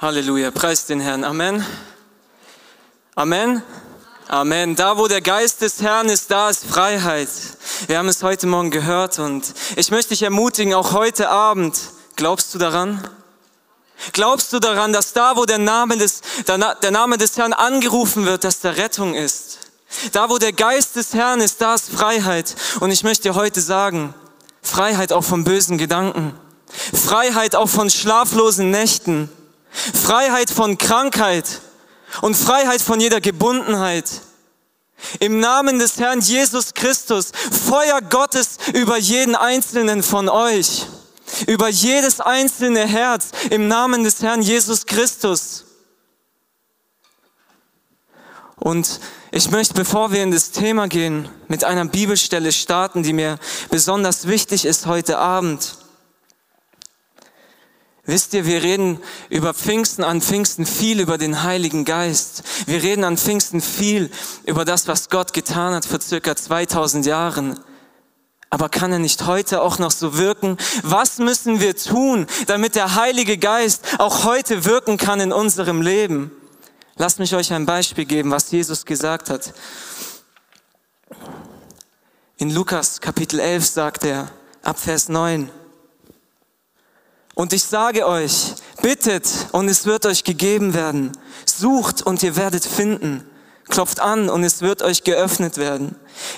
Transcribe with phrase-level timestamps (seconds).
[0.00, 1.24] Halleluja, preis den Herrn.
[1.24, 1.62] Amen.
[3.16, 3.62] Amen.
[4.28, 4.74] Amen.
[4.74, 7.28] Da, wo der Geist des Herrn ist, da ist Freiheit.
[7.86, 11.78] Wir haben es heute Morgen gehört und ich möchte dich ermutigen, auch heute Abend,
[12.16, 13.06] glaubst du daran?
[14.14, 18.44] Glaubst du daran, dass da, wo der Name des, der Name des Herrn angerufen wird,
[18.44, 19.58] dass da Rettung ist?
[20.12, 22.54] Da, wo der Geist des Herrn ist, da ist Freiheit.
[22.80, 24.14] Und ich möchte dir heute sagen,
[24.62, 26.32] Freiheit auch von bösen Gedanken.
[26.94, 29.30] Freiheit auch von schlaflosen Nächten.
[29.70, 31.60] Freiheit von Krankheit
[32.22, 34.04] und Freiheit von jeder Gebundenheit.
[35.18, 40.86] Im Namen des Herrn Jesus Christus, Feuer Gottes über jeden einzelnen von euch,
[41.46, 45.64] über jedes einzelne Herz, im Namen des Herrn Jesus Christus.
[48.56, 49.00] Und
[49.30, 53.38] ich möchte, bevor wir in das Thema gehen, mit einer Bibelstelle starten, die mir
[53.70, 55.76] besonders wichtig ist heute Abend.
[58.10, 62.42] Wisst ihr, wir reden über Pfingsten an Pfingsten viel über den Heiligen Geist.
[62.66, 64.10] Wir reden an Pfingsten viel
[64.46, 67.60] über das, was Gott getan hat vor circa 2000 Jahren.
[68.50, 70.56] Aber kann er nicht heute auch noch so wirken?
[70.82, 76.32] Was müssen wir tun, damit der Heilige Geist auch heute wirken kann in unserem Leben?
[76.96, 79.54] Lasst mich euch ein Beispiel geben, was Jesus gesagt hat.
[82.38, 84.32] In Lukas Kapitel 11 sagt er,
[84.64, 85.48] ab Vers 9,
[87.40, 88.52] und ich sage euch,
[88.82, 91.12] bittet und es wird euch gegeben werden.
[91.46, 93.24] Sucht und ihr werdet finden.
[93.66, 95.96] Klopft an und es wird euch geöffnet werden.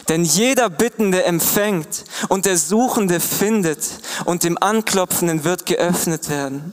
[0.09, 3.81] Denn jeder Bittende empfängt und der Suchende findet
[4.27, 6.73] und dem Anklopfenden wird geöffnet werden.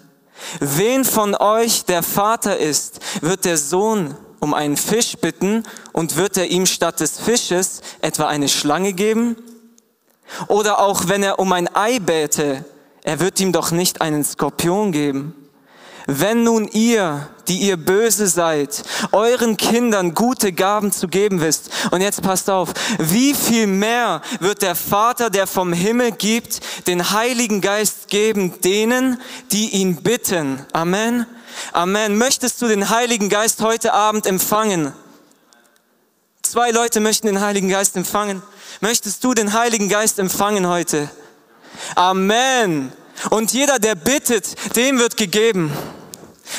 [0.59, 6.37] Wen von euch der Vater ist, wird der Sohn um einen Fisch bitten und wird
[6.37, 9.37] er ihm statt des Fisches etwa eine Schlange geben?
[10.47, 12.63] Oder auch wenn er um ein Ei bäte,
[13.03, 15.35] er wird ihm doch nicht einen Skorpion geben.
[16.11, 22.01] Wenn nun ihr, die ihr böse seid, euren Kindern gute Gaben zu geben wisst, und
[22.01, 27.61] jetzt passt auf, wie viel mehr wird der Vater, der vom Himmel gibt, den Heiligen
[27.61, 30.65] Geist geben denen, die ihn bitten.
[30.73, 31.27] Amen.
[31.73, 32.17] Amen.
[32.17, 34.93] Möchtest du den Heiligen Geist heute Abend empfangen?
[36.41, 38.41] Zwei Leute möchten den Heiligen Geist empfangen.
[38.81, 41.07] Möchtest du den Heiligen Geist empfangen heute?
[41.95, 42.91] Amen.
[43.29, 45.71] Und jeder, der bittet, dem wird gegeben.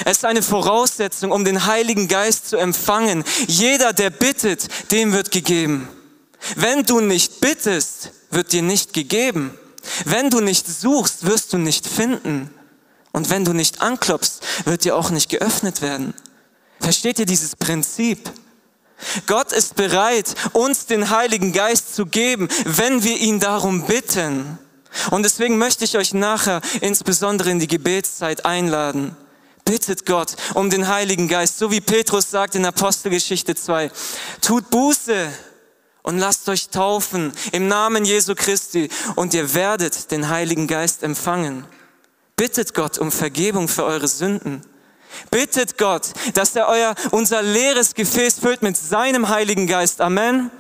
[0.05, 3.25] Es ist eine Voraussetzung, um den Heiligen Geist zu empfangen.
[3.47, 5.89] Jeder, der bittet, dem wird gegeben.
[6.57, 9.59] Wenn du nicht bittest, wird dir nicht gegeben.
[10.05, 12.51] Wenn du nicht suchst, wirst du nicht finden.
[13.13, 16.15] Und wenn du nicht anklopfst, wird dir auch nicht geöffnet werden.
[16.81, 18.31] Versteht ihr dieses Prinzip?
[19.27, 24.59] Gott ist bereit, uns den Heiligen Geist zu geben, wenn wir ihn darum bitten.
[25.11, 29.17] Und deswegen möchte ich euch nachher insbesondere in die Gebetszeit einladen.
[29.65, 33.91] Bittet Gott um den Heiligen Geist, so wie Petrus sagt in Apostelgeschichte 2.
[34.41, 35.29] Tut Buße
[36.03, 41.65] und lasst euch taufen im Namen Jesu Christi und ihr werdet den Heiligen Geist empfangen.
[42.37, 44.63] Bittet Gott um Vergebung für eure Sünden.
[45.31, 50.01] Bittet Gott, dass er euer, unser leeres Gefäß füllt mit seinem Heiligen Geist.
[50.01, 50.51] Amen.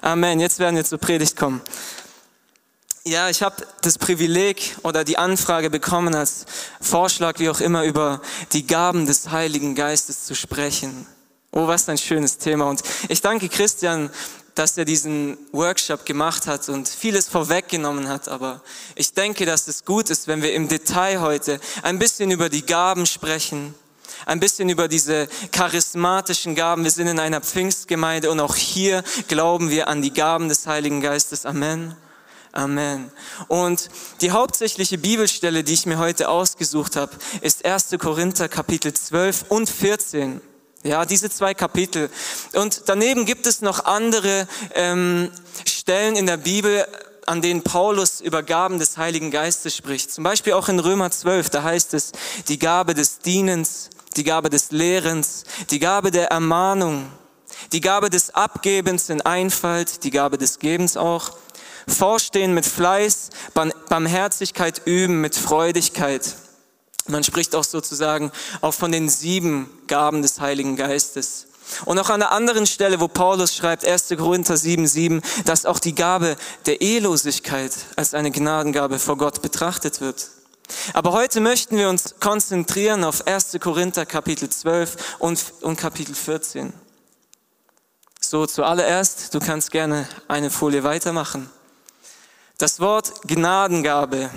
[0.00, 0.40] Amen.
[0.40, 1.60] Jetzt werden wir zur Predigt kommen.
[3.04, 6.44] Ja, ich habe das Privileg oder die Anfrage bekommen, als
[6.80, 8.20] Vorschlag, wie auch immer, über
[8.52, 11.06] die Gaben des Heiligen Geistes zu sprechen.
[11.52, 12.66] Oh, was ein schönes Thema.
[12.66, 14.10] Und ich danke Christian,
[14.54, 18.28] dass er diesen Workshop gemacht hat und vieles vorweggenommen hat.
[18.28, 18.60] Aber
[18.96, 22.66] ich denke, dass es gut ist, wenn wir im Detail heute ein bisschen über die
[22.66, 23.74] Gaben sprechen,
[24.26, 26.82] ein bisschen über diese charismatischen Gaben.
[26.82, 31.00] Wir sind in einer Pfingstgemeinde und auch hier glauben wir an die Gaben des Heiligen
[31.00, 31.46] Geistes.
[31.46, 31.96] Amen.
[32.58, 33.12] Amen.
[33.46, 33.88] Und
[34.20, 37.90] die hauptsächliche Bibelstelle, die ich mir heute ausgesucht habe, ist 1.
[38.00, 40.40] Korinther Kapitel 12 und 14.
[40.82, 42.10] Ja, diese zwei Kapitel.
[42.54, 45.30] Und daneben gibt es noch andere ähm,
[45.68, 46.84] Stellen in der Bibel,
[47.26, 50.10] an denen Paulus über Gaben des Heiligen Geistes spricht.
[50.10, 52.10] Zum Beispiel auch in Römer 12, da heißt es,
[52.48, 57.06] die Gabe des Dienens, die Gabe des Lehrens, die Gabe der Ermahnung,
[57.70, 61.36] die Gabe des Abgebens in Einfalt, die Gabe des Gebens auch
[61.88, 63.30] Vorstehen mit Fleiß,
[63.88, 66.36] Barmherzigkeit üben mit Freudigkeit.
[67.06, 68.30] Man spricht auch sozusagen
[68.60, 71.46] auch von den sieben Gaben des Heiligen Geistes.
[71.84, 74.08] Und auch an einer anderen Stelle, wo Paulus schreibt, 1.
[74.16, 76.36] Korinther 7, 7, dass auch die Gabe
[76.66, 80.30] der Ehelosigkeit als eine Gnadengabe vor Gott betrachtet wird.
[80.92, 83.58] Aber heute möchten wir uns konzentrieren auf 1.
[83.60, 86.72] Korinther Kapitel 12 und, und Kapitel 14.
[88.20, 91.48] So, zuallererst, du kannst gerne eine Folie weitermachen.
[92.58, 94.30] Das Wort Gnadengabe.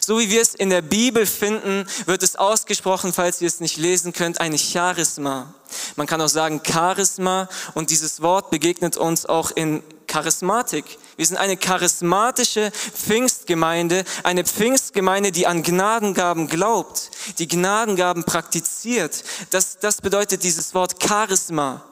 [0.00, 3.76] So wie wir es in der Bibel finden, wird es ausgesprochen, falls ihr es nicht
[3.76, 5.52] lesen könnt, eine Charisma.
[5.96, 10.86] Man kann auch sagen Charisma und dieses Wort begegnet uns auch in Charismatik.
[11.18, 19.22] Wir sind eine charismatische Pfingstgemeinde, eine Pfingstgemeinde, die an Gnadengaben glaubt, die Gnadengaben praktiziert.
[19.50, 21.84] Das, das bedeutet dieses Wort Charisma.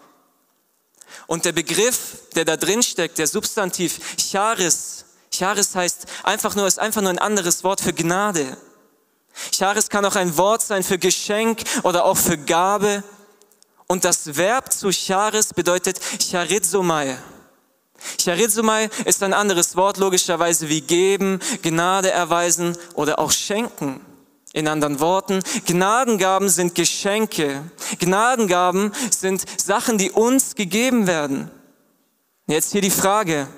[1.27, 5.06] Und der Begriff, der da drin steckt, der Substantiv Charis,
[5.37, 8.57] Charis heißt einfach nur, ist einfach nur ein anderes Wort für Gnade.
[9.53, 13.05] Charis kann auch ein Wort sein für Geschenk oder auch für Gabe.
[13.87, 16.01] Und das Verb zu Charis bedeutet
[16.31, 17.19] Charizomai.
[18.23, 24.01] Charizomai ist ein anderes Wort logischerweise wie geben, Gnade erweisen oder auch schenken.
[24.53, 27.63] In anderen Worten, Gnadengaben sind Geschenke.
[27.99, 31.51] Gnadengaben sind Sachen, die uns gegeben werden.
[32.47, 33.49] Jetzt hier die Frage,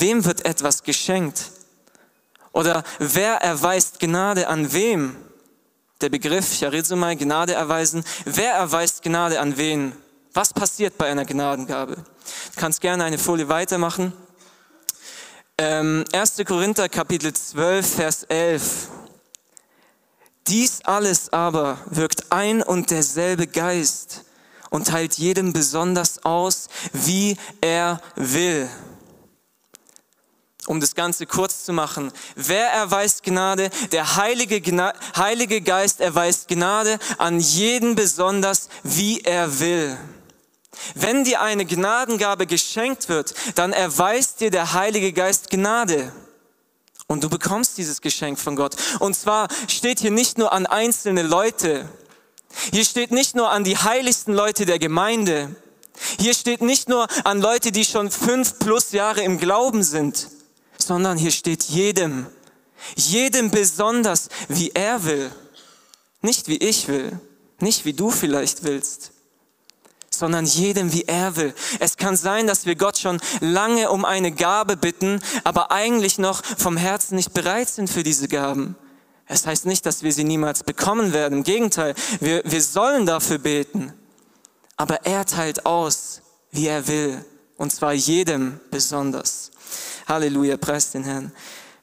[0.00, 1.50] wem wird etwas geschenkt?
[2.52, 5.16] Oder wer erweist Gnade an wem?
[6.00, 8.04] Der Begriff Charizomai, Gnade erweisen.
[8.24, 9.92] Wer erweist Gnade an wen?
[10.34, 11.94] Was passiert bei einer Gnadengabe?
[11.96, 14.12] Du kannst gerne eine Folie weitermachen.
[15.58, 16.42] Ähm, 1.
[16.46, 18.88] Korinther Kapitel 12, Vers 11.
[20.48, 24.24] Dies alles aber wirkt ein und derselbe Geist
[24.70, 28.68] und teilt jedem besonders aus, wie er will.
[30.66, 33.70] Um das Ganze kurz zu machen, wer erweist Gnade?
[33.90, 39.98] Der Heilige, Gna Heilige Geist erweist Gnade an jeden besonders, wie er will.
[40.94, 46.12] Wenn dir eine Gnadengabe geschenkt wird, dann erweist dir der Heilige Geist Gnade.
[47.08, 48.76] Und du bekommst dieses Geschenk von Gott.
[49.00, 51.88] Und zwar steht hier nicht nur an einzelne Leute.
[52.72, 55.54] Hier steht nicht nur an die heiligsten Leute der Gemeinde.
[56.18, 60.28] Hier steht nicht nur an Leute, die schon fünf plus Jahre im Glauben sind,
[60.82, 62.26] sondern hier steht jedem.
[62.96, 65.30] Jedem besonders, wie er will.
[66.20, 67.18] Nicht wie ich will.
[67.60, 69.12] Nicht wie du vielleicht willst
[70.14, 71.52] sondern jedem, wie er will.
[71.80, 76.44] Es kann sein, dass wir Gott schon lange um eine Gabe bitten, aber eigentlich noch
[76.44, 78.76] vom Herzen nicht bereit sind für diese Gaben.
[79.26, 81.38] Es heißt nicht, dass wir sie niemals bekommen werden.
[81.38, 83.92] Im Gegenteil, wir, wir sollen dafür beten.
[84.76, 86.20] Aber er teilt aus,
[86.50, 87.24] wie er will.
[87.56, 89.50] Und zwar jedem besonders.
[90.06, 91.32] Halleluja, preis den Herrn.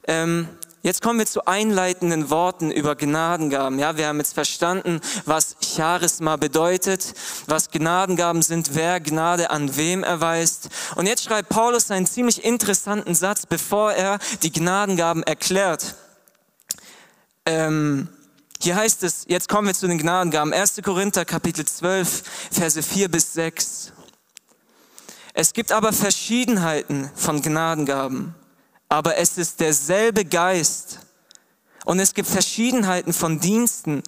[0.07, 0.47] Ähm,
[0.81, 3.79] Jetzt kommen wir zu einleitenden Worten über Gnadengaben.
[3.79, 7.13] Ja, wir haben jetzt verstanden, was Charisma bedeutet,
[7.47, 10.69] was Gnadengaben sind, wer Gnade an wem erweist.
[10.95, 15.95] Und jetzt schreibt Paulus einen ziemlich interessanten Satz, bevor er die Gnadengaben erklärt.
[17.45, 18.07] Ähm,
[18.61, 20.53] hier heißt es, jetzt kommen wir zu den Gnadengaben.
[20.53, 20.79] 1.
[20.81, 23.91] Korinther Kapitel 12, Verse 4 bis 6.
[25.33, 28.35] Es gibt aber Verschiedenheiten von Gnadengaben
[28.89, 30.99] aber es ist derselbe Geist.
[31.85, 34.03] Und es gibt Verschiedenheiten von Diensten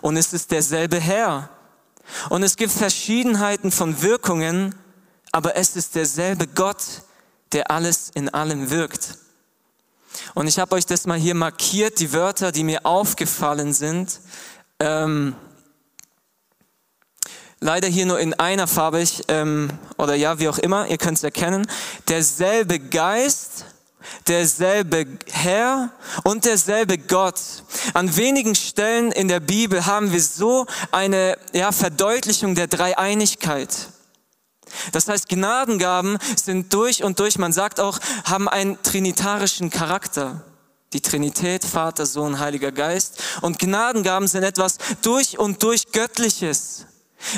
[0.00, 1.50] und es ist derselbe Herr.
[2.30, 4.74] Und es gibt Verschiedenheiten von Wirkungen,
[5.32, 6.82] aber es ist derselbe Gott,
[7.52, 9.18] der alles in allem wirkt.
[10.34, 14.20] Und ich habe euch das mal hier markiert, die Wörter, die mir aufgefallen sind.
[14.78, 15.36] Ähm,
[17.60, 21.24] leider hier nur in einer Farbe, ähm, oder ja, wie auch immer, ihr könnt es
[21.24, 21.66] erkennen.
[22.08, 23.66] Derselbe Geist,
[24.26, 25.90] derselbe Herr
[26.24, 27.40] und derselbe Gott.
[27.94, 33.74] An wenigen Stellen in der Bibel haben wir so eine ja, Verdeutlichung der Dreieinigkeit.
[34.92, 40.44] Das heißt, Gnadengaben sind durch und durch, man sagt auch, haben einen trinitarischen Charakter.
[40.92, 43.20] Die Trinität, Vater, Sohn, Heiliger Geist.
[43.42, 46.86] Und Gnadengaben sind etwas durch und durch Göttliches.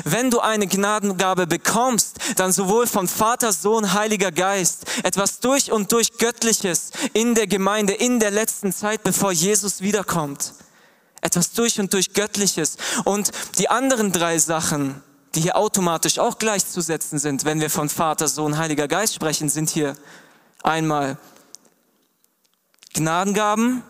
[0.03, 5.91] Wenn du eine Gnadengabe bekommst, dann sowohl von Vater, Sohn, Heiliger Geist, etwas durch und
[5.91, 10.53] durch Göttliches in der Gemeinde, in der letzten Zeit, bevor Jesus wiederkommt.
[11.21, 12.77] Etwas durch und durch Göttliches.
[13.05, 15.01] Und die anderen drei Sachen,
[15.35, 19.69] die hier automatisch auch gleichzusetzen sind, wenn wir von Vater, Sohn, Heiliger Geist sprechen, sind
[19.69, 19.95] hier
[20.63, 21.17] einmal
[22.93, 23.83] Gnadengaben,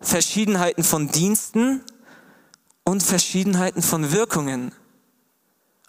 [0.00, 1.82] Verschiedenheiten von Diensten
[2.84, 4.72] und Verschiedenheiten von Wirkungen.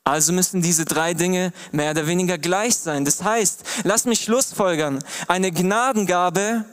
[0.10, 3.06] Also müssen diese drei Dinge mehr oder weniger gleich sein.
[3.06, 6.66] Das heißt, lass mich Schlussfolgern, eine Gnadengabe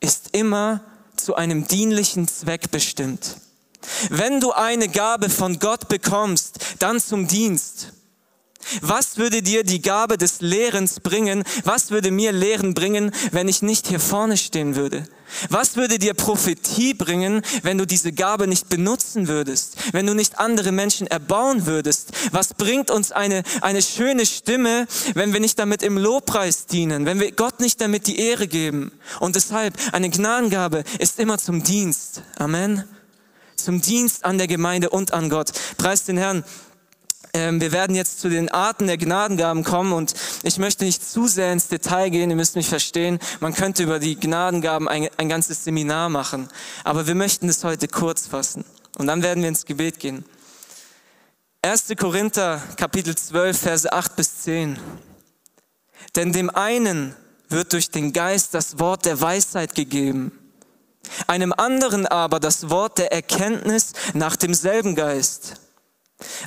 [0.00, 0.80] ist immer
[1.14, 3.36] zu einem dienlichen Zweck bestimmt.
[4.10, 7.92] Wenn du eine Gabe von Gott bekommst, dann zum Dienst.
[8.80, 11.44] Was würde dir die Gabe des Lehrens bringen?
[11.64, 15.04] Was würde mir Lehren bringen, wenn ich nicht hier vorne stehen würde?
[15.48, 19.76] Was würde dir Prophetie bringen, wenn du diese Gabe nicht benutzen würdest?
[19.92, 22.12] Wenn du nicht andere Menschen erbauen würdest?
[22.32, 27.06] Was bringt uns eine, eine schöne Stimme, wenn wir nicht damit im Lobpreis dienen?
[27.06, 28.92] Wenn wir Gott nicht damit die Ehre geben?
[29.20, 32.22] Und deshalb, eine Gnadengabe ist immer zum Dienst.
[32.36, 32.84] Amen.
[33.56, 35.52] Zum Dienst an der Gemeinde und an Gott.
[35.76, 36.44] Preis den Herrn.
[37.34, 40.12] Ähm, wir werden jetzt zu den Arten der Gnadengaben kommen und
[40.42, 43.18] ich möchte nicht zu sehr ins Detail gehen, ihr müsst mich verstehen.
[43.40, 46.48] Man könnte über die Gnadengaben ein, ein ganzes Seminar machen,
[46.84, 48.66] aber wir möchten es heute kurz fassen
[48.98, 50.26] und dann werden wir ins Gebet gehen.
[51.62, 51.94] 1.
[51.98, 54.78] Korinther Kapitel 12, Verse 8 bis 10.
[56.14, 57.14] Denn dem einen
[57.48, 60.38] wird durch den Geist das Wort der Weisheit gegeben,
[61.26, 65.62] einem anderen aber das Wort der Erkenntnis nach demselben Geist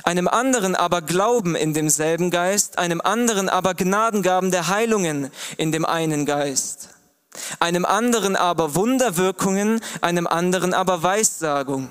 [0.04, 5.84] einem anderen aber Glauben in demselben Geist, einem anderen aber Gnadengaben der Heilungen in dem
[5.84, 6.90] einen Geist,
[7.60, 11.88] einem anderen aber Wunderwirkungen, einem anderen aber Weissagung,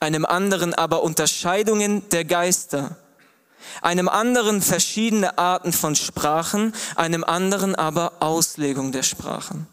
[0.00, 2.96] einem anderen aber Unterscheidungen der Geister,
[3.82, 9.66] einem anderen verschiedene Arten von Sprachen, einem anderen aber Auslegung der Sprachen.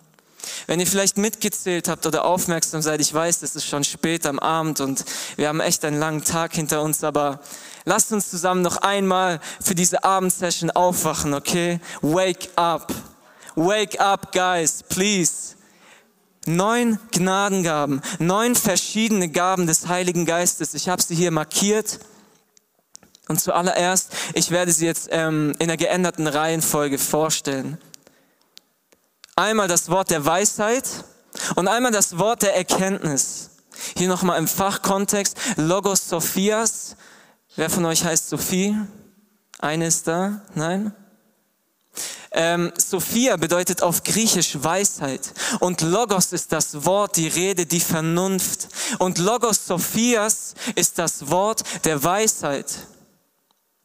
[0.70, 4.38] Wenn ihr vielleicht mitgezählt habt oder aufmerksam seid, ich weiß, es ist schon spät am
[4.38, 5.06] Abend und
[5.38, 7.40] wir haben echt einen langen Tag hinter uns, aber
[7.86, 11.80] lasst uns zusammen noch einmal für diese Abendsession aufwachen, okay?
[12.02, 12.94] Wake up.
[13.56, 15.56] Wake up, guys, please.
[16.46, 20.74] Neun Gnadengaben, neun verschiedene Gaben des Heiligen Geistes.
[20.74, 22.00] Ich habe sie hier markiert.
[23.30, 27.78] Und zuallererst, ich werde sie jetzt ähm, in der geänderten Reihenfolge vorstellen.
[29.38, 30.90] Einmal das Wort der Weisheit
[31.56, 33.52] und einmal das Wort der Erkenntnis.
[33.96, 36.96] Hier nochmal im Fachkontext, Logos Sophias.
[37.56, 38.76] Wer von euch heißt Sophie?
[39.60, 40.42] Eine ist da?
[40.56, 40.92] Nein?
[42.32, 48.70] Ähm, Sophia bedeutet auf Griechisch Weisheit und Logos ist das Wort, die Rede, die Vernunft
[48.98, 52.88] und Logos Sophias ist das Wort der Weisheit.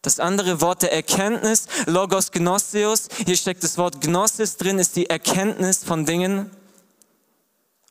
[0.03, 5.09] Das andere Wort der Erkenntnis, Logos Gnossios, hier steckt das Wort Gnosis drin, ist die
[5.09, 6.51] Erkenntnis von Dingen.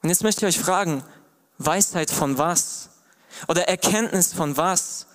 [0.02, 1.02] Und jetzt möchte ich euch fragen,
[1.56, 2.90] Weisheit von was?
[3.48, 5.06] Oder Erkenntnis von was?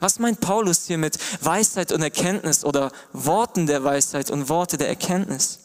[0.00, 4.88] Was meint Paulus hier mit Weisheit und Erkenntnis oder Worten der Weisheit und Worte der
[4.88, 5.60] Erkenntnis?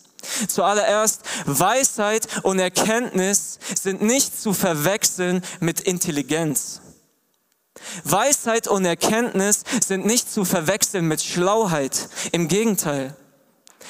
[0.48, 6.82] Zuallererst, Weisheit und Erkenntnis sind nicht zu verwechseln mit Intelligenz.
[8.04, 12.10] Weisheit und Erkenntnis sind nicht zu verwechseln mit Schlauheit.
[12.32, 13.16] Im Gegenteil.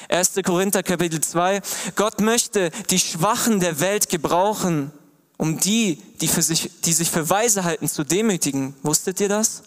[0.08, 0.34] 1.
[0.44, 1.60] Korinther Kapitel 2.
[1.94, 4.92] Gott möchte die Schwachen der Welt gebrauchen,
[5.36, 8.74] um die, die, für sich, die sich für weise halten, zu demütigen.
[8.82, 9.62] Wusstet ihr das?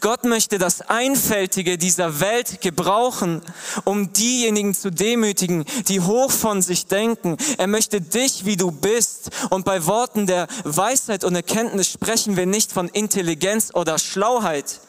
[0.00, 3.42] Gott möchte das Einfältige dieser Welt gebrauchen,
[3.84, 7.36] um diejenigen zu demütigen, die hoch von sich denken.
[7.58, 9.30] Er möchte dich, wie du bist.
[9.50, 14.80] Und bei Worten der Weisheit und Erkenntnis sprechen wir nicht von Intelligenz oder Schlauheit.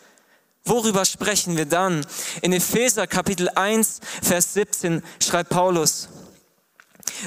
[0.65, 2.05] Worüber sprechen wir dann?
[2.41, 6.07] In Epheser Kapitel 1, Vers 17 schreibt Paulus,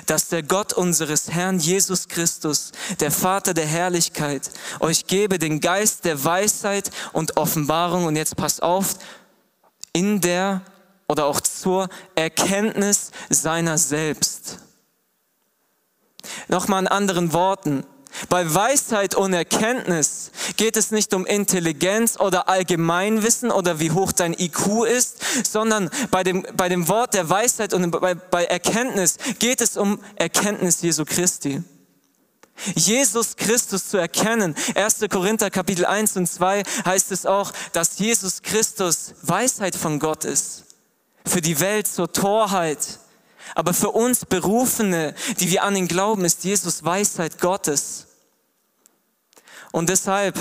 [0.07, 6.05] dass der Gott unseres Herrn Jesus Christus, der Vater der Herrlichkeit, euch gebe den Geist
[6.05, 8.05] der Weisheit und Offenbarung.
[8.05, 8.95] Und jetzt passt auf,
[9.93, 10.63] in der
[11.09, 14.59] oder auch zur Erkenntnis seiner selbst.
[16.49, 17.85] Nochmal in anderen Worten,
[18.29, 24.33] bei Weisheit und Erkenntnis geht es nicht um Intelligenz oder Allgemeinwissen oder wie hoch dein
[24.33, 29.61] IQ ist, sondern bei dem, bei dem Wort der Weisheit und bei, bei Erkenntnis geht
[29.61, 31.63] es um Erkenntnis Jesu Christi.
[32.75, 34.55] Jesus Christus zu erkennen.
[34.75, 35.01] 1.
[35.11, 40.65] Korinther Kapitel 1 und 2 heißt es auch, dass Jesus Christus Weisheit von Gott ist.
[41.27, 42.79] Für die Welt zur Torheit.
[43.55, 48.06] Aber für uns Berufene, die wir an ihn glauben, ist Jesus Weisheit Gottes.
[49.77, 50.39] Und deshalb,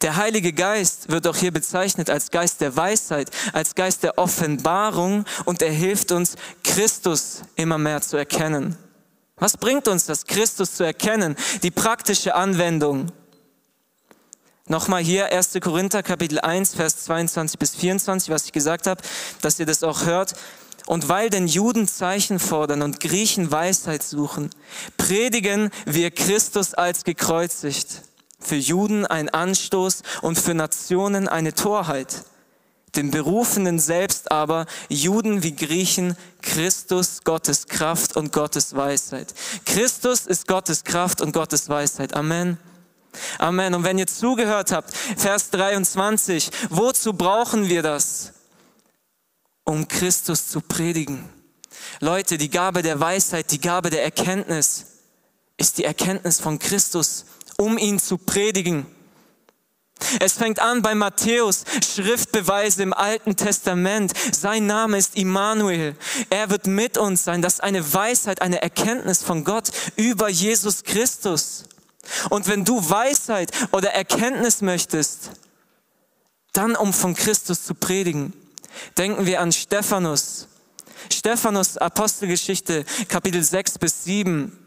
[0.00, 5.26] der Heilige Geist wird auch hier bezeichnet als Geist der Weisheit, als Geist der Offenbarung
[5.44, 8.78] und er hilft uns, Christus immer mehr zu erkennen.
[9.36, 11.36] Was bringt uns das, Christus zu erkennen?
[11.62, 13.12] Die praktische Anwendung.
[14.66, 15.58] Nochmal hier 1.
[15.60, 19.02] Korinther Kapitel 1, Vers 22 bis 24, was ich gesagt habe,
[19.42, 20.32] dass ihr das auch hört.
[20.86, 24.50] Und weil den Juden Zeichen fordern und Griechen Weisheit suchen,
[24.98, 28.02] predigen wir Christus als gekreuzigt.
[28.38, 32.24] Für Juden ein Anstoß und für Nationen eine Torheit.
[32.96, 39.34] Den Berufenen selbst aber, Juden wie Griechen, Christus Gottes Kraft und Gottes Weisheit.
[39.64, 42.14] Christus ist Gottes Kraft und Gottes Weisheit.
[42.14, 42.58] Amen.
[43.38, 43.74] Amen.
[43.74, 48.32] Und wenn ihr zugehört habt, Vers 23, wozu brauchen wir das?
[49.64, 51.28] Um Christus zu predigen.
[52.00, 54.86] Leute, die Gabe der Weisheit, die Gabe der Erkenntnis
[55.56, 57.24] ist die Erkenntnis von Christus,
[57.56, 58.86] um ihn zu predigen.
[60.20, 64.12] Es fängt an bei Matthäus, Schriftbeweise im Alten Testament.
[64.32, 65.96] Sein Name ist Immanuel.
[66.30, 67.42] Er wird mit uns sein.
[67.42, 71.64] Das ist eine Weisheit, eine Erkenntnis von Gott über Jesus Christus.
[72.28, 75.30] Und wenn du Weisheit oder Erkenntnis möchtest,
[76.52, 78.32] dann um von Christus zu predigen,
[78.98, 80.48] denken wir an Stephanus.
[81.12, 84.58] Stephanus, Apostelgeschichte, Kapitel 6 bis 7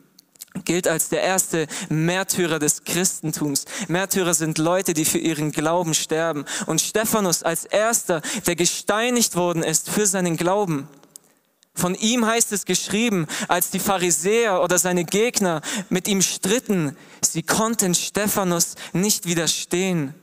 [0.65, 3.65] gilt als der erste Märtyrer des Christentums.
[3.87, 6.45] Märtyrer sind Leute, die für ihren Glauben sterben.
[6.65, 10.87] Und Stephanus als erster, der gesteinigt worden ist für seinen Glauben.
[11.75, 17.43] Von ihm heißt es geschrieben, als die Pharisäer oder seine Gegner mit ihm stritten, sie
[17.43, 20.15] konnten Stephanus nicht widerstehen,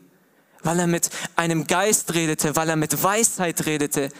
[0.64, 4.10] weil er mit einem Geist redete, weil er mit Weisheit redete,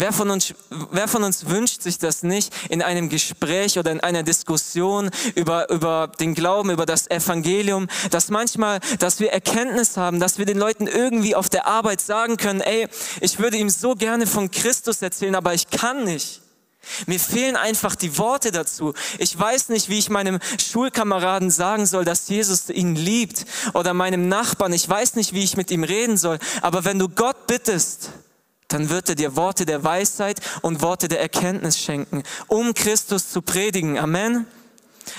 [0.00, 0.54] Wer von, uns,
[0.92, 5.68] wer von uns wünscht sich das nicht in einem Gespräch oder in einer Diskussion über,
[5.70, 10.56] über den Glauben, über das Evangelium, dass manchmal, dass wir Erkenntnis haben, dass wir den
[10.56, 12.86] Leuten irgendwie auf der Arbeit sagen können, ey,
[13.20, 16.42] ich würde ihm so gerne von Christus erzählen, aber ich kann nicht.
[17.06, 18.94] Mir fehlen einfach die Worte dazu.
[19.18, 24.28] Ich weiß nicht, wie ich meinem Schulkameraden sagen soll, dass Jesus ihn liebt oder meinem
[24.28, 24.72] Nachbarn.
[24.72, 26.38] Ich weiß nicht, wie ich mit ihm reden soll.
[26.62, 28.10] Aber wenn du Gott bittest,
[28.68, 33.42] dann wird er dir Worte der Weisheit und Worte der Erkenntnis schenken, um Christus zu
[33.42, 33.98] predigen.
[33.98, 34.46] Amen.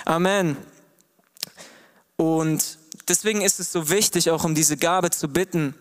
[0.05, 0.55] Amen.
[2.15, 5.73] Und deswegen ist es so wichtig, auch um diese Gabe zu bitten,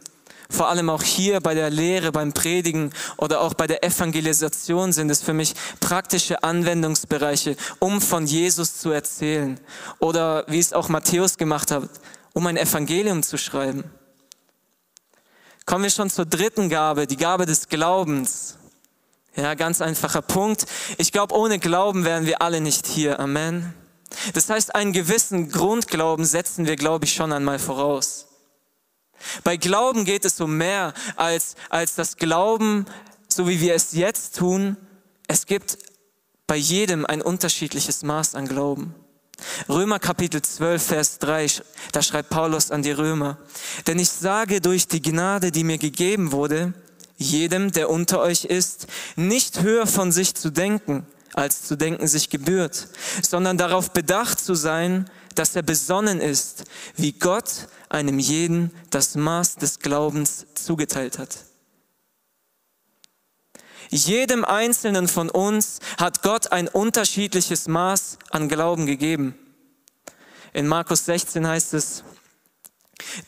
[0.50, 5.10] vor allem auch hier bei der Lehre, beim Predigen oder auch bei der Evangelisation sind
[5.10, 9.60] es für mich praktische Anwendungsbereiche, um von Jesus zu erzählen.
[9.98, 11.90] Oder wie es auch Matthäus gemacht hat,
[12.32, 13.84] um ein Evangelium zu schreiben.
[15.66, 18.56] Kommen wir schon zur dritten Gabe, die Gabe des Glaubens.
[19.36, 20.64] Ja, ganz einfacher Punkt.
[20.96, 23.20] Ich glaube, ohne Glauben wären wir alle nicht hier.
[23.20, 23.74] Amen.
[24.32, 28.27] Das heißt, einen gewissen Grundglauben setzen wir, glaube ich, schon einmal voraus.
[29.44, 32.86] Bei Glauben geht es um mehr als, als das Glauben,
[33.28, 34.76] so wie wir es jetzt tun.
[35.26, 35.78] Es gibt
[36.46, 38.94] bei jedem ein unterschiedliches Maß an Glauben.
[39.68, 41.46] Römer Kapitel 12, Vers 3,
[41.92, 43.38] da schreibt Paulus an die Römer,
[43.86, 46.74] denn ich sage durch die Gnade, die mir gegeben wurde,
[47.16, 52.30] jedem, der unter euch ist, nicht höher von sich zu denken, als zu denken sich
[52.30, 52.88] gebührt,
[53.22, 56.64] sondern darauf bedacht zu sein, dass er besonnen ist,
[56.96, 61.44] wie Gott einem jeden das Maß des Glaubens zugeteilt hat.
[63.90, 69.38] Jedem Einzelnen von uns hat Gott ein unterschiedliches Maß an Glauben gegeben.
[70.52, 72.02] In Markus 16 heißt es,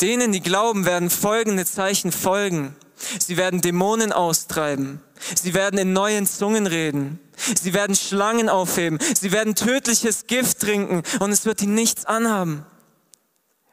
[0.00, 2.74] denen, die glauben, werden folgende Zeichen folgen.
[3.18, 5.00] Sie werden Dämonen austreiben.
[5.34, 7.18] Sie werden in neuen Zungen reden.
[7.36, 8.98] Sie werden Schlangen aufheben.
[9.18, 12.64] Sie werden tödliches Gift trinken und es wird ihnen nichts anhaben.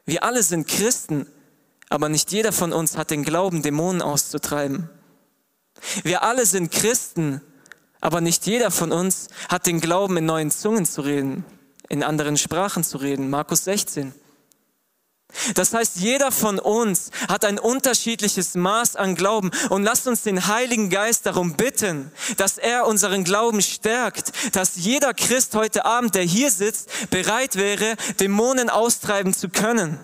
[0.06, 1.26] Wir alle sind Christen,
[1.90, 4.88] aber nicht jeder von uns hat den Glauben, Dämonen auszutreiben.
[6.02, 7.40] Wir alle sind Christen,
[8.00, 11.44] aber nicht jeder von uns hat den Glauben, in neuen Zungen zu reden,
[11.88, 13.30] in anderen Sprachen zu reden.
[13.30, 14.14] Markus 16.
[15.54, 20.46] Das heißt, jeder von uns hat ein unterschiedliches Maß an Glauben und lasst uns den
[20.46, 26.22] Heiligen Geist darum bitten, dass er unseren Glauben stärkt, dass jeder Christ heute Abend, der
[26.22, 29.98] hier sitzt, bereit wäre, Dämonen austreiben zu können.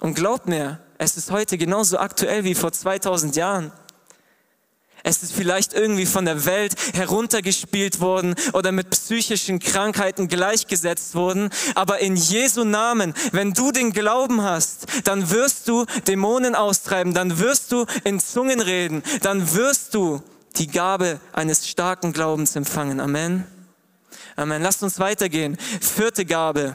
[0.00, 3.72] Und glaubt mir, es ist heute genauso aktuell wie vor 2000 Jahren.
[5.02, 11.50] Es ist vielleicht irgendwie von der Welt heruntergespielt worden oder mit psychischen Krankheiten gleichgesetzt worden.
[11.74, 17.38] Aber in Jesu Namen, wenn du den Glauben hast, dann wirst du Dämonen austreiben, dann
[17.38, 20.22] wirst du in Zungen reden, dann wirst du
[20.56, 23.00] die Gabe eines starken Glaubens empfangen.
[23.00, 23.46] Amen.
[24.36, 24.62] Amen.
[24.62, 25.56] Lasst uns weitergehen.
[25.80, 26.74] Vierte Gabe.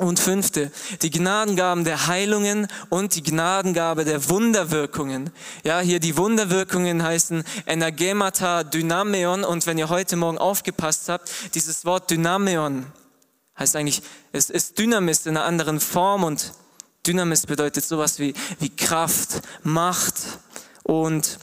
[0.00, 5.30] Und fünfte, die Gnadengaben der Heilungen und die Gnadengabe der Wunderwirkungen.
[5.62, 11.84] Ja, hier die Wunderwirkungen heißen Energemata Dynameon und wenn ihr heute Morgen aufgepasst habt, dieses
[11.84, 12.86] Wort Dynameon
[13.58, 14.00] heißt eigentlich,
[14.32, 16.54] es ist Dynamis in einer anderen Form und
[17.06, 20.14] Dynamis bedeutet sowas wie, wie Kraft, Macht
[20.82, 21.38] und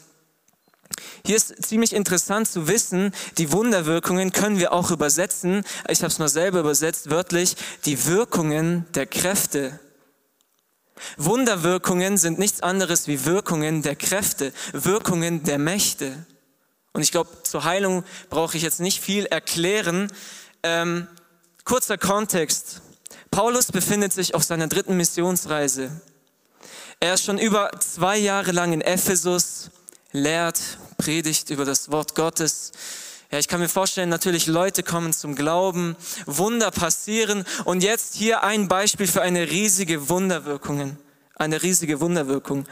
[1.25, 5.63] hier ist ziemlich interessant zu wissen, die Wunderwirkungen können wir auch übersetzen.
[5.89, 7.55] Ich habe es mal selber übersetzt, wörtlich,
[7.86, 9.79] die Wirkungen der Kräfte.
[11.17, 16.25] Wunderwirkungen sind nichts anderes wie Wirkungen der Kräfte, Wirkungen der Mächte.
[16.93, 20.12] Und ich glaube, zur Heilung brauche ich jetzt nicht viel erklären.
[20.63, 21.07] Ähm,
[21.63, 22.81] kurzer Kontext.
[23.29, 25.91] Paulus befindet sich auf seiner dritten Missionsreise.
[26.99, 29.69] Er ist schon über zwei Jahre lang in Ephesus,
[30.12, 30.60] lehrt,
[31.08, 32.74] predigt über das Wort Gottes.
[33.32, 38.43] Ja, ich kann mir vorstellen, natürlich Leute kommen zum Glauben, Wunder passieren und jetzt hier
[38.43, 40.98] ein Beispiel für eine riesige Wunderwirkung,
[41.36, 42.65] eine riesige Wunderwirkung.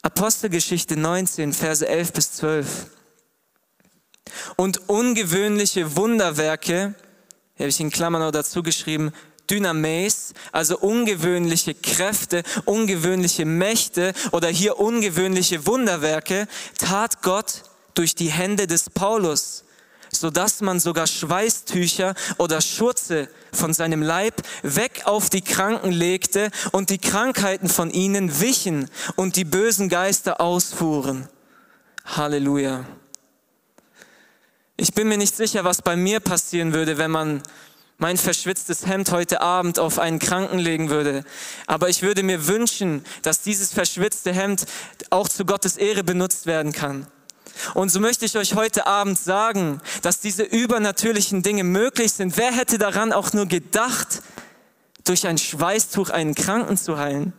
[0.00, 2.86] Apostelgeschichte 19, Verse 11 bis 12.
[4.56, 6.94] Und ungewöhnliche Wunderwerke,
[7.58, 9.12] habe ich in Klammern auch dazu geschrieben,
[9.50, 16.46] Dynames, also ungewöhnliche Kräfte, ungewöhnliche Mächte oder hier ungewöhnliche Wunderwerke,
[16.78, 17.62] tat Gott
[17.94, 19.64] durch die Hände des Paulus,
[20.12, 26.50] so dass man sogar Schweißtücher oder Schurze von seinem Leib weg auf die Kranken legte
[26.72, 31.28] und die Krankheiten von ihnen wichen und die bösen Geister ausfuhren.
[32.04, 32.84] Halleluja.
[34.76, 37.42] Ich bin mir nicht sicher, was bei mir passieren würde, wenn man
[37.98, 41.24] mein verschwitztes Hemd heute Abend auf einen Kranken legen würde.
[41.66, 44.66] Aber ich würde mir wünschen, dass dieses verschwitzte Hemd
[45.10, 47.08] auch zu Gottes Ehre benutzt werden kann.
[47.74, 52.36] Und so möchte ich euch heute Abend sagen, dass diese übernatürlichen Dinge möglich sind.
[52.36, 54.22] Wer hätte daran auch nur gedacht,
[55.04, 57.32] durch ein Schweißtuch einen Kranken zu heilen?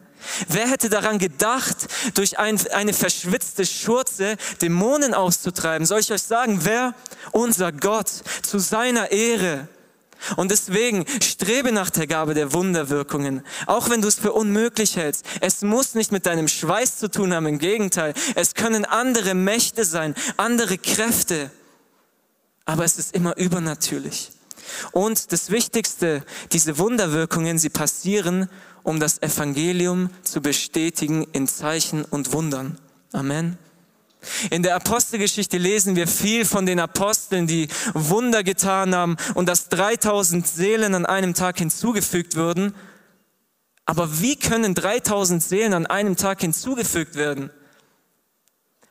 [0.50, 5.88] Wer hätte daran gedacht, durch ein, eine verschwitzte Schurze Dämonen auszutreiben?
[5.88, 6.94] Soll ich euch sagen, wer
[7.32, 9.70] unser Gott zu seiner Ehre
[10.36, 15.26] und deswegen strebe nach der Gabe der Wunderwirkungen, auch wenn du es für unmöglich hältst.
[15.42, 18.14] Es muss nicht mit deinem Schweiß zu tun haben, im Gegenteil.
[18.36, 21.52] Es können andere Mächte sein, andere Kräfte,
[22.66, 24.32] aber es ist immer übernatürlich.
[24.92, 28.50] Und das Wichtigste, diese Wunderwirkungen, sie passieren,
[28.84, 32.78] um das Evangelium zu bestätigen in Zeichen und Wundern.
[33.12, 33.58] Amen.
[34.50, 39.70] In der Apostelgeschichte lesen wir viel von den Aposteln, die Wunder getan haben und dass
[39.70, 42.76] 3000 Seelen an einem Tag hinzugefügt wurden.
[43.86, 47.50] Aber wie können 3000 Seelen an einem Tag hinzugefügt werden?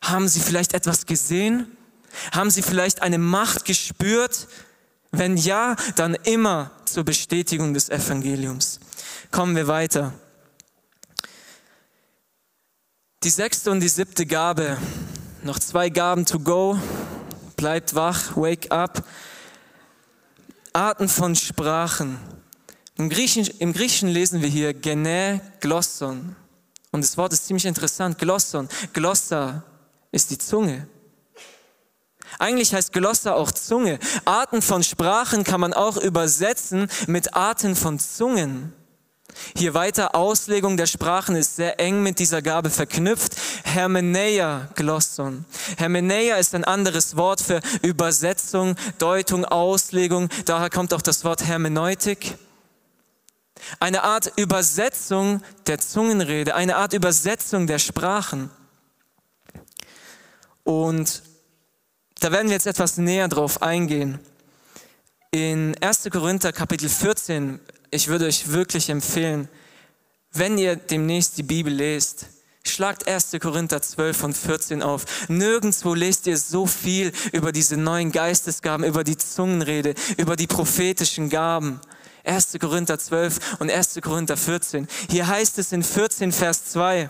[0.02, 1.76] Haben sie vielleicht etwas gesehen?
[2.32, 4.48] Haben sie vielleicht eine Macht gespürt?
[5.10, 8.80] Wenn ja, dann immer zur Bestätigung des Evangeliums.
[9.30, 10.12] Kommen wir weiter.
[13.24, 14.78] Die sechste und die siebte Gabe
[15.48, 16.78] noch zwei Gaben to go.
[17.56, 19.02] Bleibt wach, wake up.
[20.74, 22.18] Arten von Sprachen.
[22.98, 26.37] Im Griechischen, Im Griechischen lesen wir hier Gene Glosson.
[26.90, 28.18] Und das Wort ist ziemlich interessant.
[28.18, 28.68] Glosson.
[28.92, 29.64] Glossa
[30.12, 30.87] ist die Zunge.
[32.38, 33.98] Eigentlich heißt Glossa auch Zunge.
[34.26, 38.74] Arten von Sprachen kann man auch übersetzen mit Arten von Zungen.
[39.57, 43.37] Hier weiter Auslegung der Sprachen ist sehr eng mit dieser Gabe verknüpft.
[43.64, 45.44] Hermeneia Glosson.
[45.77, 50.29] Hermeneia ist ein anderes Wort für Übersetzung, Deutung, Auslegung.
[50.44, 52.37] Daher kommt auch das Wort Hermeneutik.
[53.81, 58.51] Eine Art Übersetzung der Zungenrede, eine Art Übersetzung der Sprachen.
[60.64, 61.22] Und
[62.20, 64.18] da werden wir jetzt etwas näher drauf eingehen.
[65.30, 66.08] In 1.
[66.10, 67.60] Korinther Kapitel 14
[67.90, 69.48] ich würde euch wirklich empfehlen,
[70.32, 72.26] wenn ihr demnächst die Bibel lest,
[72.66, 73.36] schlagt 1.
[73.40, 75.28] Korinther 12 und 14 auf.
[75.28, 81.30] Nirgendwo lest ihr so viel über diese neuen Geistesgaben, über die Zungenrede, über die prophetischen
[81.30, 81.80] Gaben.
[82.24, 82.58] 1.
[82.60, 84.00] Korinther 12 und 1.
[84.02, 84.86] Korinther 14.
[85.10, 87.08] Hier heißt es in 14 Vers 2,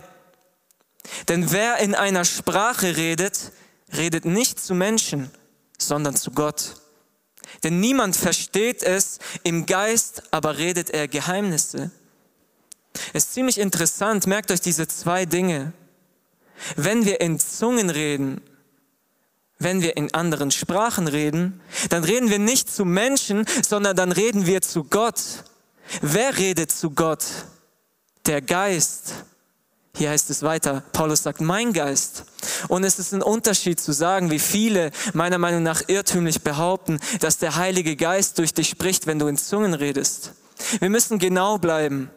[1.29, 3.53] denn wer in einer Sprache redet,
[3.97, 5.31] redet nicht zu Menschen,
[5.79, 6.75] sondern zu Gott.
[7.63, 11.91] Denn niemand versteht es im Geist, aber redet er Geheimnisse.
[13.13, 15.73] Es ist ziemlich interessant, merkt euch diese zwei Dinge.
[16.77, 18.41] Wenn wir in Zungen reden,
[19.59, 24.47] wenn wir in anderen Sprachen reden, dann reden wir nicht zu Menschen, sondern dann reden
[24.47, 25.21] wir zu Gott.
[26.01, 27.25] Wer redet zu Gott?
[28.27, 29.15] Der Geist.
[29.99, 32.23] Hier heißt es weiter, Paulus sagt, mein Geist.
[32.69, 37.39] Und es ist ein Unterschied zu sagen, wie viele meiner Meinung nach irrtümlich behaupten, dass
[37.39, 40.35] der Heilige Geist durch dich spricht, wenn du in Zungen redest.
[40.79, 42.11] Wir müssen genau bleiben.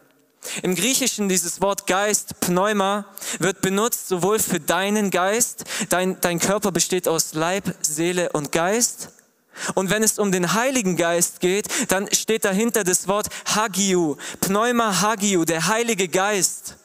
[0.62, 3.06] Im Griechischen dieses Wort Geist, Pneuma,
[3.40, 9.08] wird benutzt sowohl für deinen Geist, dein, dein Körper besteht aus Leib, Seele und Geist.
[9.74, 15.00] Und wenn es um den Heiligen Geist geht, dann steht dahinter das Wort Hagiu, Pneuma
[15.00, 16.76] Hagiu, der Heilige Geist.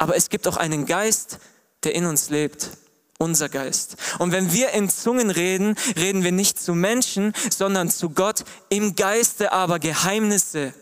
[0.00, 1.38] Aber es gibt auch einen Geist,
[1.84, 2.70] der in uns lebt.
[3.18, 3.96] Unser Geist.
[4.18, 8.96] Und wenn wir in Zungen reden, reden wir nicht zu Menschen, sondern zu Gott im
[8.96, 10.72] Geiste aber Geheimnisse.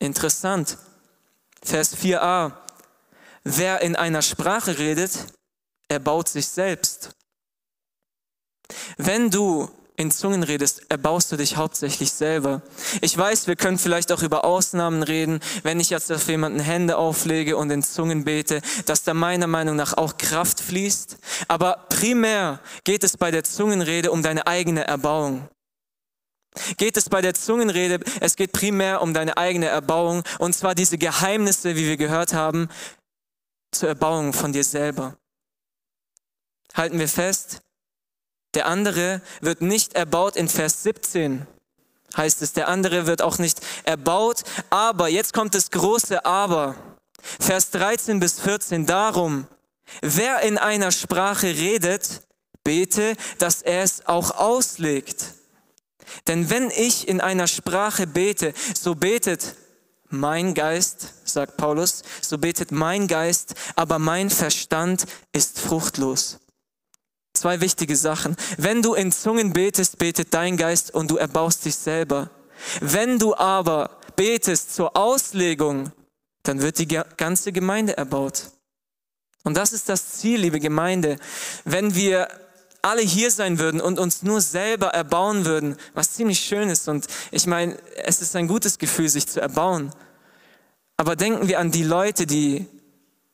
[0.00, 0.76] Interessant.
[1.62, 2.50] Vers 4a.
[3.44, 5.12] Wer in einer Sprache redet,
[5.86, 7.10] er baut sich selbst.
[8.96, 12.62] Wenn du in Zungen redest, erbaust du dich hauptsächlich selber.
[13.00, 16.96] Ich weiß, wir können vielleicht auch über Ausnahmen reden, wenn ich jetzt auf jemanden Hände
[16.96, 21.18] auflege und in Zungen bete, dass da meiner Meinung nach auch Kraft fließt.
[21.48, 25.48] Aber primär geht es bei der Zungenrede um deine eigene Erbauung.
[26.76, 30.96] Geht es bei der Zungenrede, es geht primär um deine eigene Erbauung und zwar diese
[30.96, 32.68] Geheimnisse, wie wir gehört haben,
[33.72, 35.16] zur Erbauung von dir selber.
[36.74, 37.62] Halten wir fest,
[38.54, 41.46] der andere wird nicht erbaut in Vers 17
[42.16, 42.52] heißt es.
[42.52, 44.42] Der andere wird auch nicht erbaut.
[44.70, 46.74] Aber, jetzt kommt das große Aber.
[47.40, 48.86] Vers 13 bis 14.
[48.86, 49.46] Darum,
[50.02, 52.22] wer in einer Sprache redet,
[52.64, 55.34] bete, dass er es auch auslegt.
[56.26, 59.54] Denn wenn ich in einer Sprache bete, so betet
[60.10, 66.38] mein Geist, sagt Paulus, so betet mein Geist, aber mein Verstand ist fruchtlos.
[67.38, 68.34] Zwei wichtige Sachen.
[68.56, 72.30] Wenn du in Zungen betest, betet dein Geist und du erbaust dich selber.
[72.80, 75.92] Wenn du aber betest zur Auslegung,
[76.42, 78.50] dann wird die ganze Gemeinde erbaut.
[79.44, 81.16] Und das ist das Ziel, liebe Gemeinde.
[81.64, 82.26] Wenn wir
[82.82, 86.88] alle hier sein würden und uns nur selber erbauen würden, was ziemlich schön ist.
[86.88, 89.92] Und ich meine, es ist ein gutes Gefühl, sich zu erbauen.
[90.96, 92.66] Aber denken wir an die Leute, die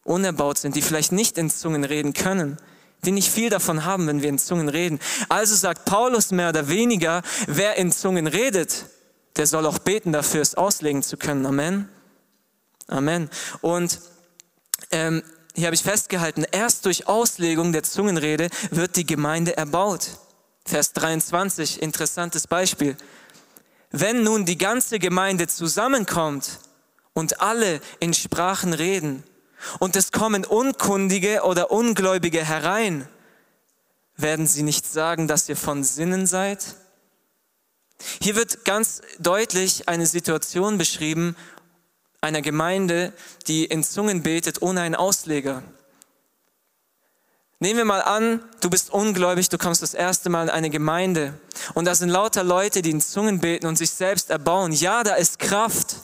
[0.04, 2.58] unerbaut sind, die vielleicht nicht in Zungen reden können
[3.04, 4.98] die nicht viel davon haben, wenn wir in Zungen reden.
[5.28, 8.86] Also sagt Paulus mehr oder weniger, wer in Zungen redet,
[9.36, 11.46] der soll auch beten dafür, es auslegen zu können.
[11.46, 11.88] Amen.
[12.88, 13.30] Amen.
[13.60, 14.00] Und
[14.90, 15.22] ähm,
[15.54, 20.18] hier habe ich festgehalten, erst durch Auslegung der Zungenrede wird die Gemeinde erbaut.
[20.66, 22.96] Vers 23, interessantes Beispiel.
[23.90, 26.58] Wenn nun die ganze Gemeinde zusammenkommt
[27.12, 29.22] und alle in Sprachen reden,
[29.78, 33.08] und es kommen Unkundige oder Ungläubige herein,
[34.16, 36.76] werden sie nicht sagen, dass ihr von Sinnen seid?
[38.20, 41.36] Hier wird ganz deutlich eine Situation beschrieben
[42.20, 43.12] einer Gemeinde,
[43.46, 45.62] die in Zungen betet ohne einen Ausleger.
[47.60, 51.38] Nehmen wir mal an, du bist ungläubig, du kommst das erste Mal in eine Gemeinde
[51.74, 54.72] und da sind lauter Leute, die in Zungen beten und sich selbst erbauen.
[54.72, 55.96] Ja, da ist Kraft.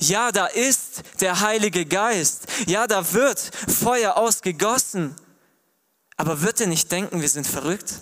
[0.00, 2.45] Ja, da ist der Heilige Geist.
[2.66, 3.38] Ja, da wird
[3.68, 5.14] Feuer ausgegossen.
[6.16, 8.00] Aber wird er nicht denken, wir sind verrückt?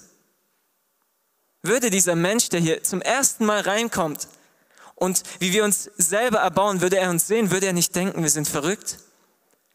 [1.62, 4.28] Würde dieser Mensch, der hier zum ersten Mal reinkommt
[4.94, 8.30] und wie wir uns selber erbauen, würde er uns sehen, würde er nicht denken, wir
[8.30, 8.98] sind verrückt?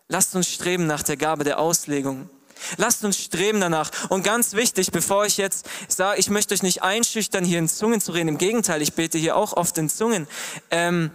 [0.07, 2.29] Lasst uns streben nach der Gabe der Auslegung.
[2.77, 3.91] Lasst uns streben danach.
[4.09, 7.99] Und ganz wichtig, bevor ich jetzt sage, ich möchte euch nicht einschüchtern, hier in Zungen
[8.01, 8.29] zu reden.
[8.29, 10.27] Im Gegenteil, ich bete hier auch oft in Zungen.
[10.71, 11.11] Ähm,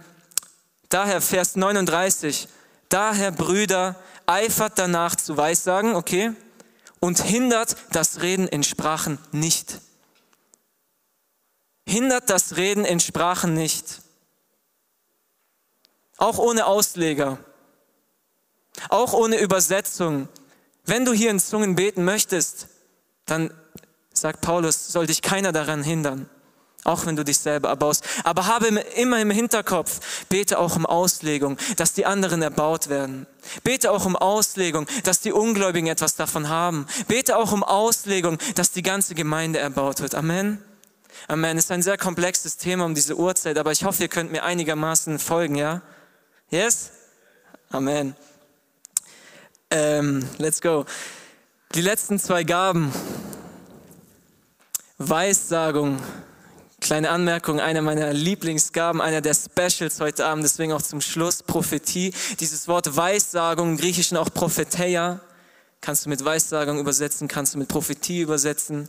[0.89, 2.47] Daher Vers 39.
[2.89, 3.95] Daher Brüder,
[4.25, 6.33] eifert danach zu Weissagen, okay?
[6.99, 9.79] Und hindert das Reden in Sprachen nicht.
[11.87, 14.01] Hindert das Reden in Sprachen nicht.
[16.17, 17.37] Auch ohne Ausleger.
[18.89, 20.27] Auch ohne Übersetzung.
[20.85, 22.67] Wenn du hier in Zungen beten möchtest,
[23.25, 23.53] dann,
[24.13, 26.29] sagt Paulus, soll dich keiner daran hindern
[26.85, 28.05] auch wenn du dich selber erbaust.
[28.23, 33.27] Aber habe immer im Hinterkopf, bete auch um Auslegung, dass die anderen erbaut werden.
[33.63, 36.87] Bete auch um Auslegung, dass die Ungläubigen etwas davon haben.
[37.07, 40.15] Bete auch um Auslegung, dass die ganze Gemeinde erbaut wird.
[40.15, 40.63] Amen.
[41.27, 41.57] Amen.
[41.57, 45.17] Ist ein sehr komplexes Thema um diese Uhrzeit, aber ich hoffe, ihr könnt mir einigermaßen
[45.19, 45.81] folgen, ja?
[46.49, 46.91] Yes?
[47.71, 48.15] Amen.
[49.71, 50.85] Ähm, let's go.
[51.73, 52.93] Die letzten zwei Gaben.
[54.97, 55.99] Weissagung
[56.85, 62.13] Kleine Anmerkung, eine meiner Lieblingsgaben, einer der Specials heute Abend, deswegen auch zum Schluss Prophetie.
[62.39, 65.19] Dieses Wort Weissagung, im Griechischen auch Propheteia,
[65.81, 68.87] kannst du mit Weissagung übersetzen, kannst du mit Prophetie übersetzen.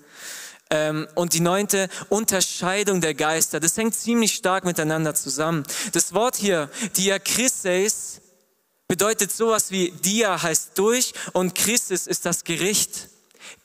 [0.69, 3.61] Ähm, und die neunte, Unterscheidung der Geister.
[3.61, 5.63] Das hängt ziemlich stark miteinander zusammen.
[5.93, 8.21] Das Wort hier, Diakrises,
[8.89, 13.09] bedeutet sowas wie Dia heißt durch und Christus ist das Gericht.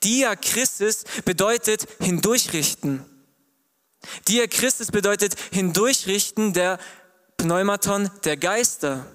[0.02, 3.06] Diakrisis bedeutet hindurchrichten.
[4.28, 6.80] Dia Christus bedeutet hindurchrichten der
[7.38, 9.06] Pneumaton der Geister.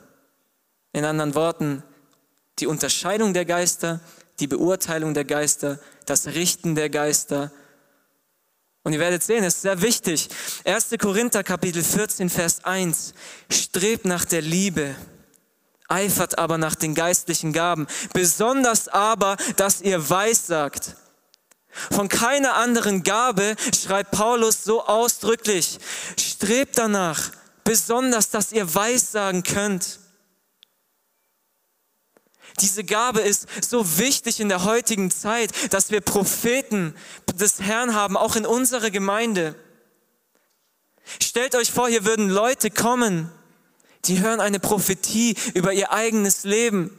[0.93, 1.83] In anderen Worten,
[2.59, 4.01] die Unterscheidung der Geister,
[4.41, 7.51] die Beurteilung der Geister, das Richten der Geister.
[8.83, 10.29] Und ihr werdet sehen, es ist sehr wichtig.
[10.65, 10.91] 1.
[10.99, 13.15] Korinther Kapitel 14, Vers 1.
[13.51, 14.95] Strebt nach der Liebe,
[15.89, 20.97] eifert aber nach den geistlichen Gaben, besonders aber, dass ihr weissagt.
[21.91, 25.79] Von keiner anderen Gabe schreibt Paulus so ausdrücklich,
[26.19, 27.31] strebt danach,
[27.65, 30.01] besonders, dass ihr Weissagen könnt.
[32.61, 36.95] Diese Gabe ist so wichtig in der heutigen Zeit, dass wir Propheten
[37.35, 39.55] des Herrn haben, auch in unserer Gemeinde.
[41.23, 43.31] Stellt euch vor, hier würden Leute kommen,
[44.07, 46.97] die hören eine Prophetie über ihr eigenes Leben.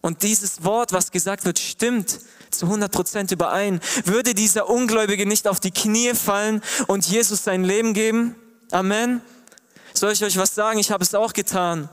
[0.00, 2.18] Und dieses Wort, was gesagt wird, stimmt
[2.52, 3.80] zu 100 Prozent überein.
[4.04, 8.36] Würde dieser Ungläubige nicht auf die Knie fallen und Jesus sein Leben geben?
[8.70, 9.20] Amen.
[9.94, 10.78] Soll ich euch was sagen?
[10.78, 11.88] Ich habe es auch getan.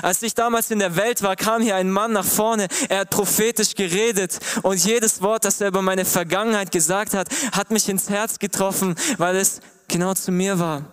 [0.00, 2.68] Als ich damals in der Welt war, kam hier ein Mann nach vorne.
[2.88, 7.70] Er hat prophetisch geredet und jedes Wort, das er über meine Vergangenheit gesagt hat, hat
[7.70, 10.84] mich ins Herz getroffen, weil es genau zu mir war.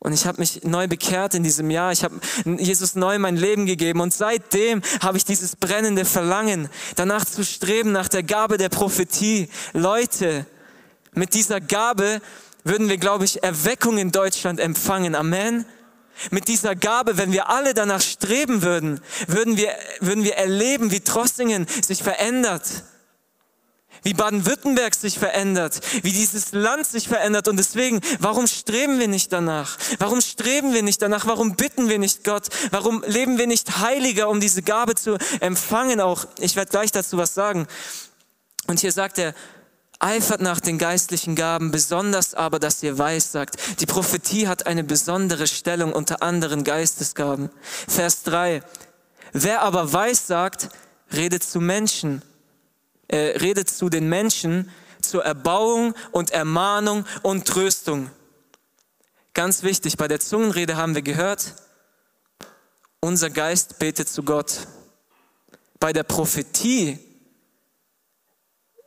[0.00, 1.92] Und ich habe mich neu bekehrt in diesem Jahr.
[1.92, 4.00] Ich habe Jesus neu mein Leben gegeben.
[4.00, 9.50] Und seitdem habe ich dieses brennende Verlangen, danach zu streben, nach der Gabe der Prophetie.
[9.74, 10.46] Leute,
[11.12, 12.22] mit dieser Gabe
[12.64, 15.14] würden wir, glaube ich, Erweckung in Deutschland empfangen.
[15.14, 15.66] Amen.
[16.30, 21.00] Mit dieser Gabe, wenn wir alle danach streben würden, würden wir, würden wir erleben, wie
[21.00, 22.84] Trossingen sich verändert,
[24.02, 27.48] wie Baden-Württemberg sich verändert, wie dieses Land sich verändert.
[27.48, 29.76] Und deswegen, warum streben wir nicht danach?
[29.98, 31.26] Warum streben wir nicht danach?
[31.26, 32.48] Warum bitten wir nicht Gott?
[32.70, 36.00] Warum leben wir nicht heiliger, um diese Gabe zu empfangen?
[36.00, 37.66] Auch, ich werde gleich dazu was sagen.
[38.66, 39.34] Und hier sagt er,
[39.98, 43.80] eifert nach den geistlichen Gaben, besonders aber, dass ihr weiß sagt.
[43.80, 47.50] Die Prophetie hat eine besondere Stellung unter anderen Geistesgaben.
[47.86, 48.62] Vers 3.
[49.32, 50.70] Wer aber weiß sagt,
[51.12, 52.22] redet zu Menschen,
[53.10, 54.70] äh, redet zu den Menschen
[55.00, 58.10] zur Erbauung und Ermahnung und Tröstung.
[59.34, 61.54] Ganz wichtig, bei der Zungenrede haben wir gehört,
[63.00, 64.68] unser Geist betet zu Gott.
[65.80, 66.98] Bei der Prophetie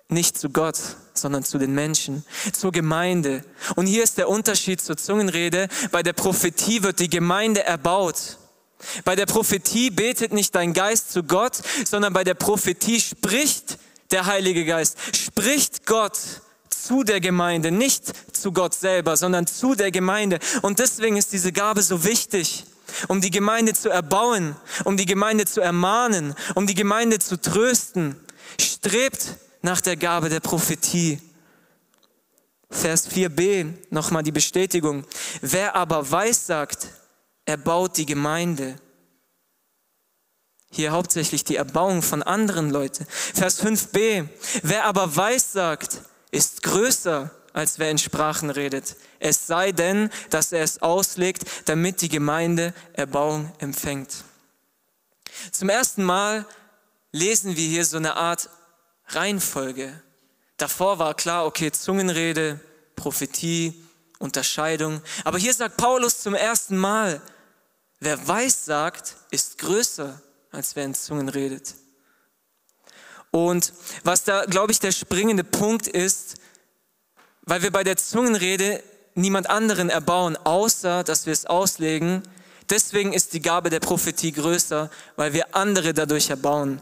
[0.08, 0.78] nicht zu Gott,
[1.14, 3.44] sondern zu den Menschen, zur Gemeinde.
[3.76, 5.68] Und hier ist der Unterschied zur Zungenrede.
[5.92, 8.38] Bei der Prophetie wird die Gemeinde erbaut.
[9.04, 13.80] Bei der Prophetie betet nicht dein Geist zu Gott, sondern bei der Prophetie spricht
[14.14, 16.18] der Heilige Geist, spricht Gott
[16.70, 20.40] zu der Gemeinde, nicht zu Gott selber, sondern zu der Gemeinde.
[20.62, 22.66] Und deswegen ist diese Gabe so wichtig,
[23.08, 28.16] um die Gemeinde zu erbauen, um die Gemeinde zu ermahnen, um die Gemeinde zu trösten.
[28.60, 31.20] Strebt nach der Gabe der Prophetie.
[32.70, 35.06] Vers 4b, nochmal die Bestätigung.
[35.42, 36.88] Wer aber weiß sagt,
[37.46, 38.76] er baut die Gemeinde.
[40.76, 43.06] Hier hauptsächlich die Erbauung von anderen Leuten.
[43.08, 44.28] Vers 5b,
[44.64, 48.96] wer aber weiß sagt, ist größer als wer in Sprachen redet.
[49.20, 54.24] Es sei denn, dass er es auslegt, damit die Gemeinde Erbauung empfängt.
[55.52, 56.44] Zum ersten Mal
[57.12, 58.50] lesen wir hier so eine Art
[59.10, 59.94] Reihenfolge.
[60.58, 62.60] Davor war klar, okay, Zungenrede,
[62.96, 63.80] Prophetie,
[64.18, 65.04] Unterscheidung.
[65.24, 67.22] Aber hier sagt Paulus zum ersten Mal,
[68.00, 70.20] wer weiß sagt, ist größer,
[70.54, 71.76] als wer in Zungen redet.
[73.32, 76.36] Und was da, glaube ich, der springende Punkt ist,
[77.42, 78.82] weil wir bei der Zungenrede
[79.16, 82.24] niemand anderen erbauen, außer dass wir es auslegen.
[82.70, 86.82] Deswegen ist die Gabe der Prophetie größer, weil wir andere dadurch erbauen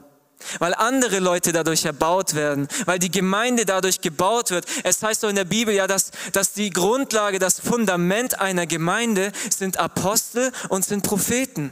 [0.57, 4.65] weil andere Leute dadurch erbaut werden, weil die Gemeinde dadurch gebaut wird.
[4.83, 9.31] Es heißt doch in der Bibel ja, dass, dass die Grundlage, das Fundament einer Gemeinde
[9.49, 11.71] sind Apostel und sind Propheten.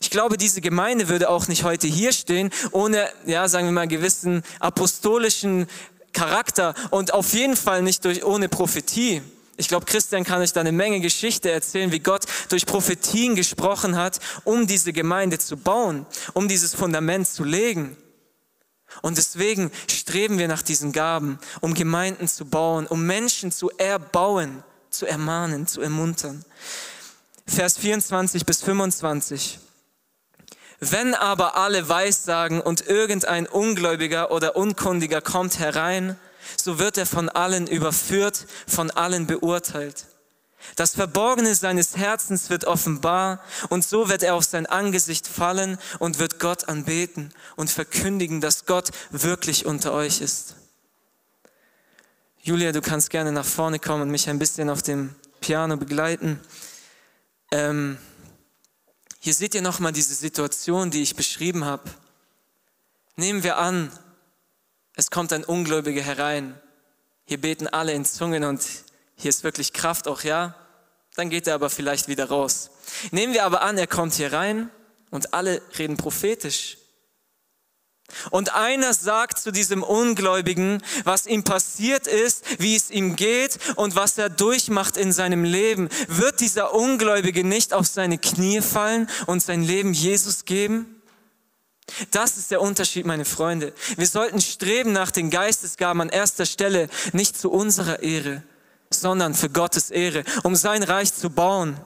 [0.00, 3.88] Ich glaube, diese Gemeinde würde auch nicht heute hier stehen, ohne, ja, sagen wir mal,
[3.88, 5.66] gewissen apostolischen
[6.12, 9.22] Charakter und auf jeden Fall nicht durch, ohne Prophetie.
[9.58, 13.96] Ich glaube, Christian kann euch da eine Menge Geschichte erzählen, wie Gott durch Prophetien gesprochen
[13.96, 16.04] hat, um diese Gemeinde zu bauen,
[16.34, 17.96] um dieses Fundament zu legen.
[19.02, 24.62] Und deswegen streben wir nach diesen Gaben, um Gemeinden zu bauen, um Menschen zu erbauen,
[24.90, 26.44] zu ermahnen, zu ermuntern.
[27.46, 29.58] Vers 24 bis 25.
[30.80, 36.18] Wenn aber alle Weissagen und irgendein Ungläubiger oder Unkundiger kommt herein,
[36.56, 40.06] so wird er von allen überführt, von allen beurteilt.
[40.74, 46.18] Das Verborgene seines Herzens wird offenbar und so wird er auf sein Angesicht fallen und
[46.18, 50.56] wird Gott anbeten und verkündigen, dass Gott wirklich unter euch ist.
[52.42, 56.40] Julia, du kannst gerne nach vorne kommen und mich ein bisschen auf dem Piano begleiten.
[57.52, 57.98] Ähm,
[59.26, 61.82] hier seht ihr nochmal diese Situation, die ich beschrieben habe.
[63.16, 63.90] Nehmen wir an,
[64.94, 66.54] es kommt ein Ungläubiger herein.
[67.24, 68.62] Hier beten alle in Zungen und
[69.16, 70.54] hier ist wirklich Kraft auch, ja?
[71.16, 72.70] Dann geht er aber vielleicht wieder raus.
[73.10, 74.70] Nehmen wir aber an, er kommt hier rein
[75.10, 76.78] und alle reden prophetisch.
[78.30, 83.96] Und einer sagt zu diesem Ungläubigen, was ihm passiert ist, wie es ihm geht und
[83.96, 85.88] was er durchmacht in seinem Leben.
[86.08, 90.96] Wird dieser Ungläubige nicht auf seine Knie fallen und sein Leben Jesus geben?
[92.10, 93.72] Das ist der Unterschied, meine Freunde.
[93.96, 98.42] Wir sollten streben nach den Geistesgaben an erster Stelle, nicht zu unserer Ehre,
[98.90, 101.76] sondern für Gottes Ehre, um sein Reich zu bauen,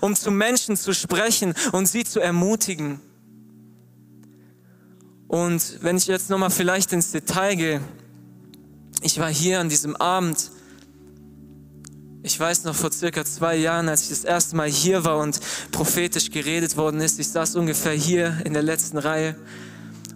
[0.00, 3.00] um zu Menschen zu sprechen und sie zu ermutigen.
[5.32, 7.80] Und wenn ich jetzt nochmal vielleicht ins Detail gehe,
[9.00, 10.50] ich war hier an diesem Abend,
[12.22, 15.40] ich weiß noch vor circa zwei Jahren, als ich das erste Mal hier war und
[15.70, 19.34] prophetisch geredet worden ist, ich saß ungefähr hier in der letzten Reihe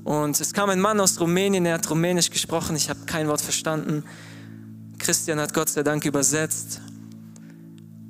[0.05, 3.41] und es kam ein Mann aus Rumänien, er hat Rumänisch gesprochen, ich habe kein Wort
[3.41, 4.05] verstanden.
[4.99, 6.83] Christian hat Gott sei Dank übersetzt.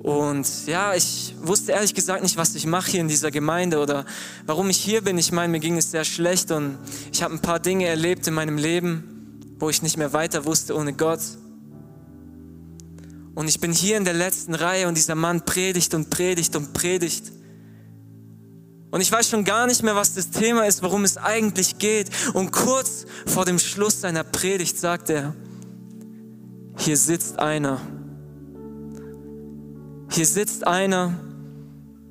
[0.07, 4.05] Und ja, ich wusste ehrlich gesagt nicht, was ich mache hier in dieser Gemeinde oder
[4.45, 5.17] warum ich hier bin.
[5.17, 6.77] Ich meine, mir ging es sehr schlecht und
[7.11, 10.77] ich habe ein paar Dinge erlebt in meinem Leben, wo ich nicht mehr weiter wusste
[10.77, 11.19] ohne Gott.
[13.35, 16.71] Und ich bin hier in der letzten Reihe und dieser Mann predigt und predigt und
[16.71, 17.33] predigt.
[18.91, 22.09] Und ich weiß schon gar nicht mehr, was das Thema ist, worum es eigentlich geht.
[22.33, 25.35] Und kurz vor dem Schluss seiner Predigt sagt er,
[26.77, 27.81] hier sitzt einer.
[30.09, 31.13] Hier sitzt einer,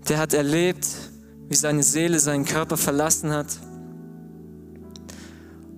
[0.09, 0.87] der hat erlebt,
[1.49, 3.47] wie seine Seele seinen Körper verlassen hat.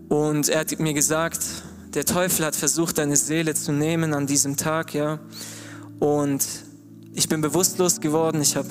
[0.08, 1.40] Und er hat mir gesagt,
[1.94, 5.20] der Teufel hat versucht, deine Seele zu nehmen an diesem Tag, ja.
[5.98, 6.44] Und
[7.14, 8.40] ich bin bewusstlos geworden.
[8.40, 8.68] Ich habe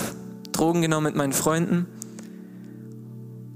[0.52, 1.88] Drogen genommen mit meinen Freunden.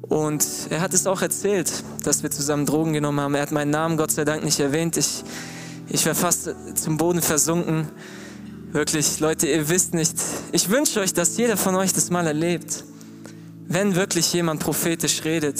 [0.02, 1.72] Und er hat es auch erzählt,
[2.04, 3.36] dass wir zusammen Drogen genommen haben.
[3.36, 4.98] Er hat meinen Namen Gott sei Dank nicht erwähnt.
[4.98, 5.24] Ich,
[5.88, 7.88] ich wäre fast zum Boden versunken.
[8.72, 10.16] Wirklich, Leute, ihr wisst nicht.
[10.54, 12.86] Ich wünsche euch, dass jeder von euch das mal erlebt.
[13.68, 15.60] Wenn wirklich jemand prophetisch redet,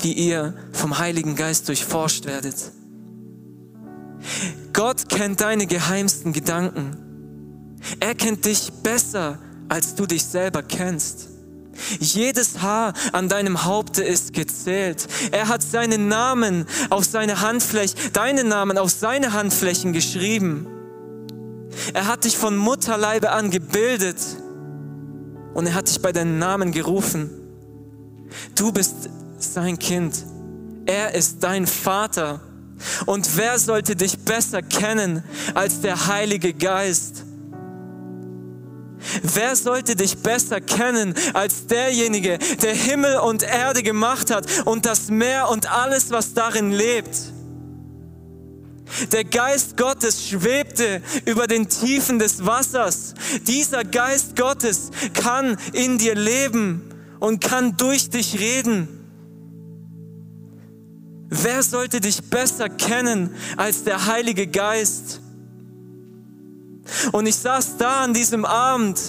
[0.00, 2.56] wie ihr vom Heiligen Geist durchforscht werdet.
[4.74, 7.78] Gott kennt deine geheimsten Gedanken.
[8.00, 9.38] Er kennt dich besser,
[9.68, 11.28] als du dich selber kennst.
[11.98, 15.06] Jedes Haar an deinem Haupte ist gezählt.
[15.32, 20.66] Er hat seinen Namen auf seine Handflächen, deinen Namen auf seine Handflächen geschrieben.
[21.92, 24.18] Er hat dich von Mutterleibe an gebildet
[25.54, 27.30] und er hat dich bei deinem Namen gerufen.
[28.54, 29.08] Du bist
[29.38, 30.16] sein Kind.
[30.86, 32.40] Er ist dein Vater.
[33.06, 35.22] Und wer sollte dich besser kennen
[35.54, 37.24] als der Heilige Geist?
[39.22, 45.08] Wer sollte dich besser kennen als derjenige, der Himmel und Erde gemacht hat und das
[45.08, 47.33] Meer und alles, was darin lebt?
[49.12, 53.14] Der Geist Gottes schwebte über den Tiefen des Wassers.
[53.46, 56.90] Dieser Geist Gottes kann in dir leben
[57.20, 58.88] und kann durch dich reden.
[61.28, 65.20] Wer sollte dich besser kennen als der Heilige Geist?
[67.12, 69.00] Und ich saß da an diesem Abend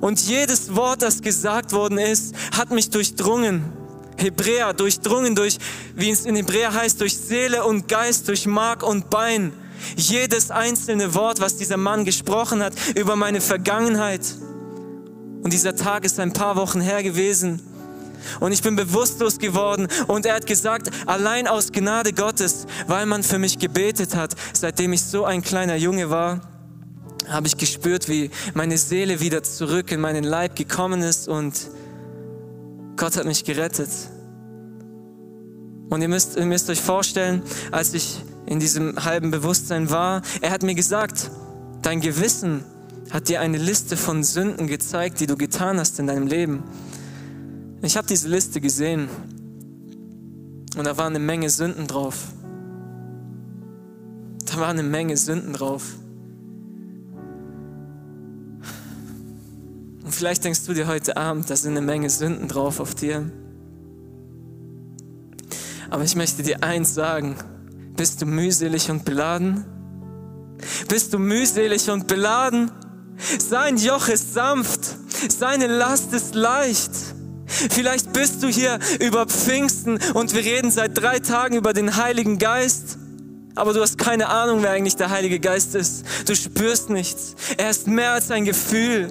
[0.00, 3.64] und jedes Wort, das gesagt worden ist, hat mich durchdrungen.
[4.16, 5.58] Hebräer, durchdrungen durch,
[5.94, 9.52] wie es in Hebräer heißt, durch Seele und Geist, durch Mark und Bein.
[9.96, 14.22] Jedes einzelne Wort, was dieser Mann gesprochen hat über meine Vergangenheit.
[15.42, 17.60] Und dieser Tag ist ein paar Wochen her gewesen.
[18.40, 19.88] Und ich bin bewusstlos geworden.
[20.06, 24.92] Und er hat gesagt, allein aus Gnade Gottes, weil man für mich gebetet hat, seitdem
[24.92, 26.40] ich so ein kleiner Junge war,
[27.28, 31.54] habe ich gespürt, wie meine Seele wieder zurück in meinen Leib gekommen ist und
[32.96, 33.90] Gott hat mich gerettet.
[35.90, 40.50] Und ihr müsst, ihr müsst euch vorstellen, als ich in diesem halben Bewusstsein war, er
[40.50, 41.30] hat mir gesagt,
[41.82, 42.64] dein Gewissen
[43.10, 46.64] hat dir eine Liste von Sünden gezeigt, die du getan hast in deinem Leben.
[47.82, 49.08] Ich habe diese Liste gesehen
[50.76, 52.24] und da war eine Menge Sünden drauf.
[54.46, 55.96] Da war eine Menge Sünden drauf.
[60.06, 63.28] Und vielleicht denkst du dir heute Abend, da sind eine Menge Sünden drauf auf dir.
[65.90, 67.34] Aber ich möchte dir eins sagen.
[67.96, 69.64] Bist du mühselig und beladen?
[70.88, 72.70] Bist du mühselig und beladen?
[73.16, 74.96] Sein Joch ist sanft,
[75.28, 76.92] seine Last ist leicht.
[77.46, 82.38] Vielleicht bist du hier über Pfingsten und wir reden seit drei Tagen über den Heiligen
[82.38, 82.96] Geist.
[83.56, 86.04] Aber du hast keine Ahnung, wer eigentlich der Heilige Geist ist.
[86.28, 87.34] Du spürst nichts.
[87.56, 89.10] Er ist mehr als ein Gefühl.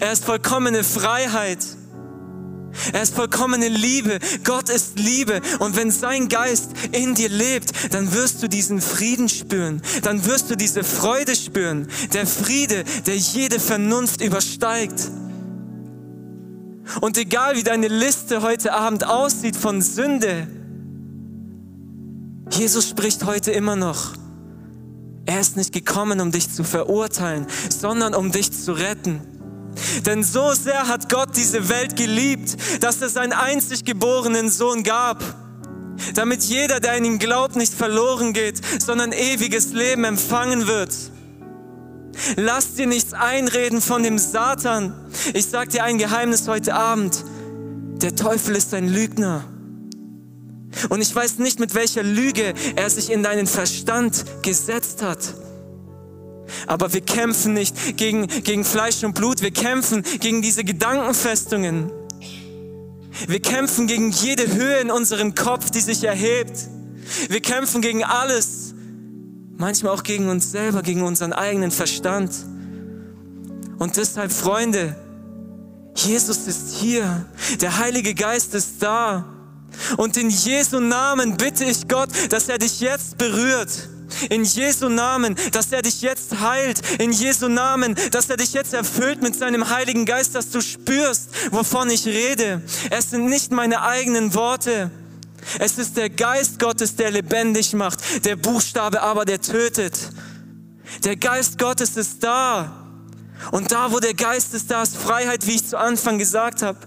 [0.00, 1.58] Er ist vollkommene Freiheit.
[2.92, 4.18] Er ist vollkommene Liebe.
[4.44, 5.40] Gott ist Liebe.
[5.58, 9.82] Und wenn sein Geist in dir lebt, dann wirst du diesen Frieden spüren.
[10.02, 11.88] Dann wirst du diese Freude spüren.
[12.12, 15.10] Der Friede, der jede Vernunft übersteigt.
[17.00, 20.46] Und egal wie deine Liste heute Abend aussieht von Sünde,
[22.50, 24.14] Jesus spricht heute immer noch.
[25.26, 29.20] Er ist nicht gekommen, um dich zu verurteilen, sondern um dich zu retten.
[30.04, 35.22] Denn so sehr hat Gott diese Welt geliebt, dass er seinen einzig geborenen Sohn gab,
[36.14, 40.92] damit jeder, der an ihn glaubt, nicht verloren geht, sondern ewiges Leben empfangen wird.
[42.36, 44.94] Lass dir nichts einreden von dem Satan.
[45.34, 47.24] Ich sag dir ein Geheimnis heute Abend.
[48.02, 49.44] Der Teufel ist ein Lügner.
[50.88, 55.18] Und ich weiß nicht, mit welcher Lüge er sich in deinen Verstand gesetzt hat.
[56.66, 61.90] Aber wir kämpfen nicht gegen, gegen Fleisch und Blut, wir kämpfen gegen diese Gedankenfestungen.
[63.26, 66.68] Wir kämpfen gegen jede Höhe in unserem Kopf, die sich erhebt.
[67.28, 68.74] Wir kämpfen gegen alles,
[69.56, 72.32] manchmal auch gegen uns selber, gegen unseren eigenen Verstand.
[73.78, 74.96] Und deshalb, Freunde,
[75.94, 77.26] Jesus ist hier,
[77.60, 79.24] der Heilige Geist ist da.
[79.96, 83.88] Und in Jesu Namen bitte ich Gott, dass er dich jetzt berührt.
[84.30, 86.80] In Jesu Namen, dass er dich jetzt heilt.
[87.00, 91.30] In Jesu Namen, dass er dich jetzt erfüllt mit seinem Heiligen Geist, dass du spürst,
[91.50, 92.62] wovon ich rede.
[92.90, 94.90] Es sind nicht meine eigenen Worte.
[95.58, 98.24] Es ist der Geist Gottes, der lebendig macht.
[98.24, 100.10] Der Buchstabe aber, der tötet.
[101.04, 102.86] Der Geist Gottes ist da.
[103.50, 106.78] Und da, wo der Geist ist, da ist Freiheit, wie ich zu Anfang gesagt habe.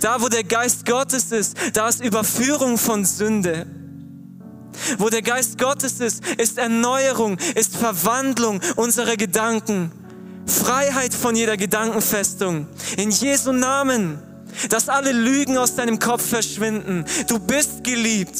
[0.00, 3.66] Da, wo der Geist Gottes ist, da ist Überführung von Sünde.
[4.98, 9.92] Wo der Geist Gottes ist, ist Erneuerung, ist Verwandlung unserer Gedanken.
[10.46, 12.66] Freiheit von jeder Gedankenfestung.
[12.96, 14.22] In Jesu Namen.
[14.70, 17.04] Dass alle Lügen aus deinem Kopf verschwinden.
[17.28, 18.38] Du bist geliebt.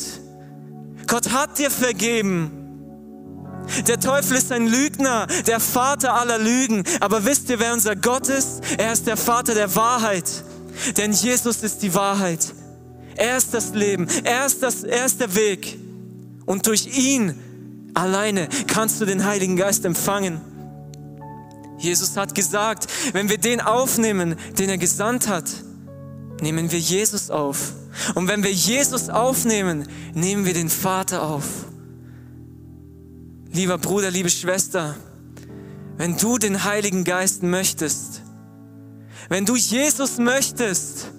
[1.07, 2.51] Gott hat dir vergeben.
[3.87, 6.83] Der Teufel ist ein Lügner, der Vater aller Lügen.
[7.01, 8.63] Aber wisst ihr, wer unser Gott ist?
[8.79, 10.25] Er ist der Vater der Wahrheit.
[10.97, 12.41] Denn Jesus ist die Wahrheit.
[13.17, 14.07] Er ist das Leben.
[14.25, 15.79] Er ist, das, er ist der Weg.
[16.49, 17.35] Und durch ihn
[17.93, 20.41] alleine kannst du den Heiligen Geist empfangen.
[21.77, 25.45] Jesus hat gesagt, wenn wir den aufnehmen, den er gesandt hat,
[26.41, 27.75] nehmen wir Jesus auf.
[28.15, 31.45] Und wenn wir Jesus aufnehmen, nehmen wir den Vater auf.
[33.53, 34.97] Lieber Bruder, liebe Schwester,
[35.99, 38.23] wenn du den Heiligen Geist möchtest,
[39.29, 41.11] wenn du Jesus möchtest,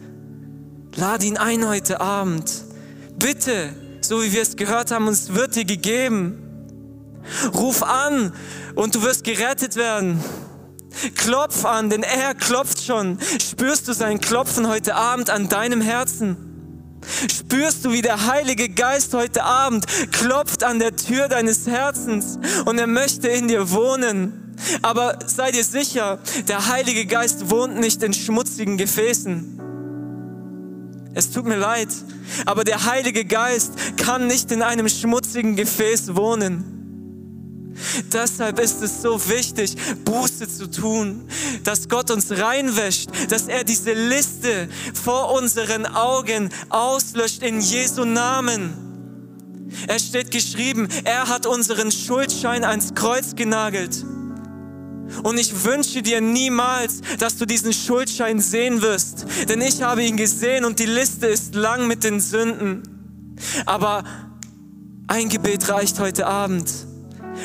[0.95, 2.63] lad ihn ein heute Abend.
[3.19, 3.75] Bitte,
[4.09, 6.41] so wie wir es gehört haben, uns wird dir gegeben.
[7.53, 8.33] Ruf an
[8.73, 10.19] und du wirst gerettet werden.
[11.13, 13.19] Klopf an, denn er klopft schon.
[13.39, 16.97] Spürst du sein Klopfen heute Abend an deinem Herzen?
[17.31, 22.79] Spürst du, wie der Heilige Geist heute Abend klopft an der Tür deines Herzens und
[22.79, 24.55] er möchte in dir wohnen?
[24.81, 29.59] Aber sei dir sicher, der Heilige Geist wohnt nicht in schmutzigen Gefäßen.
[31.13, 31.89] Es tut mir leid,
[32.45, 36.79] aber der Heilige Geist kann nicht in einem schmutzigen Gefäß wohnen.
[38.11, 41.27] Deshalb ist es so wichtig, Buße zu tun,
[41.63, 48.73] dass Gott uns reinwäscht, dass er diese Liste vor unseren Augen auslöscht in Jesu Namen.
[49.87, 54.03] Es steht geschrieben, er hat unseren Schuldschein ans Kreuz genagelt.
[55.23, 59.25] Und ich wünsche dir niemals, dass du diesen Schuldschein sehen wirst.
[59.47, 62.83] Denn ich habe ihn gesehen und die Liste ist lang mit den Sünden.
[63.65, 64.03] Aber
[65.07, 66.69] ein Gebet reicht heute Abend.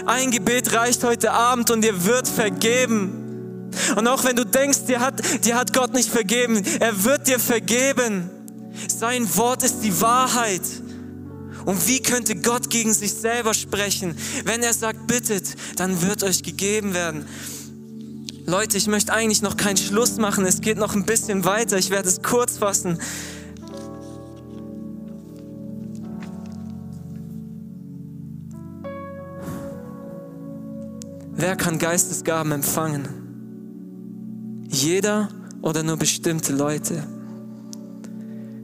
[0.06, 3.70] Ein Gebet reicht heute Abend und dir wird vergeben.
[3.96, 7.38] Und auch wenn du denkst, dir hat, dir hat Gott nicht vergeben, er wird dir
[7.38, 8.30] vergeben.
[8.88, 10.62] Sein Wort ist die Wahrheit.
[11.64, 14.16] Und wie könnte Gott gegen sich selber sprechen?
[14.44, 17.26] Wenn er sagt, bittet, dann wird euch gegeben werden.
[18.46, 20.44] Leute, ich möchte eigentlich noch keinen Schluss machen.
[20.44, 21.78] Es geht noch ein bisschen weiter.
[21.78, 22.98] Ich werde es kurz fassen.
[31.32, 33.08] Wer kann Geistesgaben empfangen?
[34.68, 35.28] Jeder
[35.62, 37.02] oder nur bestimmte Leute?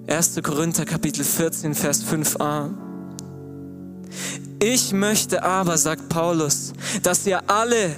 [0.06, 0.40] 1.
[0.42, 2.70] Korinther Kapitel 14, Vers 5a.
[4.62, 7.96] Ich möchte aber, sagt Paulus, dass ihr alle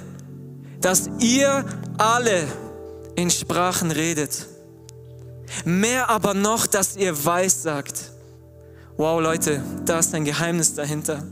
[0.83, 1.65] dass ihr
[1.97, 2.45] alle
[3.15, 4.47] in Sprachen redet.
[5.65, 8.11] Mehr aber noch, dass ihr weiß sagt.
[8.97, 11.23] Wow, Leute, da ist ein Geheimnis dahinter.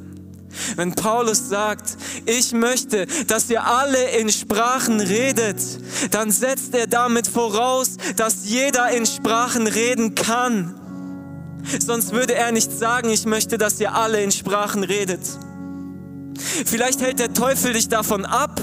[0.75, 5.57] Wenn Paulus sagt, ich möchte, dass ihr alle in Sprachen redet,
[6.11, 10.75] dann setzt er damit voraus, dass jeder in Sprachen reden kann.
[11.79, 15.21] Sonst würde er nicht sagen, ich möchte, dass ihr alle in Sprachen redet.
[16.65, 18.61] Vielleicht hält der Teufel dich davon ab,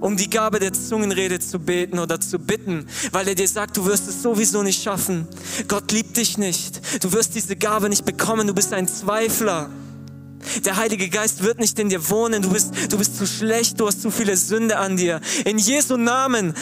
[0.00, 3.86] um die Gabe der Zungenrede zu beten oder zu bitten, weil er dir sagt, du
[3.86, 5.26] wirst es sowieso nicht schaffen.
[5.68, 6.80] Gott liebt dich nicht.
[7.02, 8.46] Du wirst diese Gabe nicht bekommen.
[8.46, 9.70] Du bist ein Zweifler.
[10.64, 12.42] Der Heilige Geist wird nicht in dir wohnen.
[12.42, 13.80] Du bist, du bist zu schlecht.
[13.80, 15.20] Du hast zu viele Sünde an dir.
[15.44, 16.54] In Jesu Namen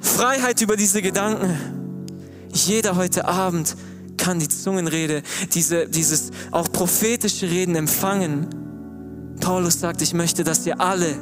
[0.00, 1.56] Freiheit über diese Gedanken.
[2.52, 3.76] Jeder heute Abend
[4.18, 5.22] kann die Zungenrede,
[5.54, 8.48] diese, dieses auch prophetische Reden empfangen.
[9.40, 11.16] Paulus sagt, ich möchte, dass ihr alle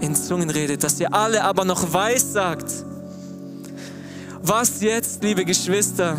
[0.00, 2.84] in Zungen redet, dass ihr alle aber noch weiß sagt.
[4.42, 6.16] Was jetzt, liebe Geschwister?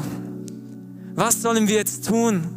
[1.15, 2.47] Was sollen wir jetzt tun?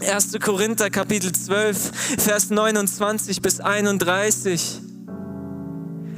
[0.00, 0.38] 1.
[0.40, 4.80] Korinther Kapitel 12, Vers 29 bis 31.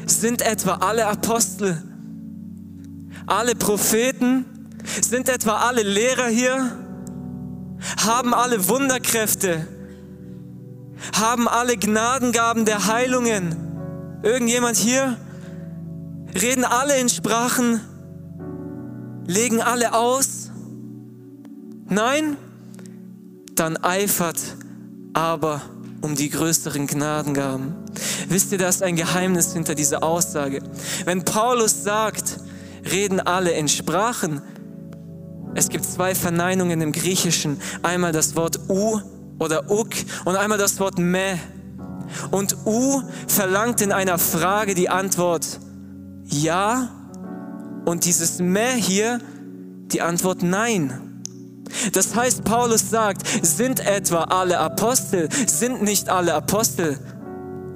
[0.07, 1.83] Sind etwa alle Apostel,
[3.27, 4.45] alle Propheten,
[5.01, 6.73] sind etwa alle Lehrer hier?
[8.05, 9.67] Haben alle Wunderkräfte?
[11.19, 13.74] Haben alle Gnadengaben der Heilungen?
[14.25, 15.19] Irgendjemand hier?
[16.35, 17.79] Reden alle in Sprachen?
[19.27, 20.51] Legen alle aus?
[21.91, 22.39] Nein?
[23.55, 24.41] Dann eifert
[25.13, 25.61] aber
[26.01, 27.75] um die größeren Gnadengaben.
[28.31, 30.63] Wisst ihr, da ist ein Geheimnis hinter dieser Aussage.
[31.05, 32.39] Wenn Paulus sagt,
[32.91, 34.41] reden alle in Sprachen,
[35.55, 37.61] es gibt zwei Verneinungen im Griechischen.
[37.83, 39.01] Einmal das Wort u
[39.39, 39.91] oder uk
[40.25, 41.39] und einmal das Wort me.
[42.31, 45.61] Und u verlangt in einer Frage die Antwort
[46.25, 46.91] ja
[47.85, 49.21] und dieses me hier
[49.93, 51.23] die Antwort nein.
[51.93, 55.29] Das heißt, Paulus sagt, sind etwa alle Apostel?
[55.47, 56.99] Sind nicht alle Apostel?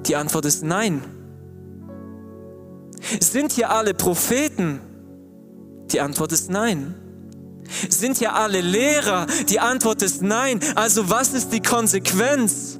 [0.05, 1.01] Die Antwort ist nein.
[3.19, 4.79] Sind hier alle Propheten?
[5.91, 6.95] Die Antwort ist nein.
[7.89, 9.27] Sind ja alle Lehrer?
[9.49, 10.59] Die Antwort ist nein.
[10.75, 12.79] Also was ist die Konsequenz?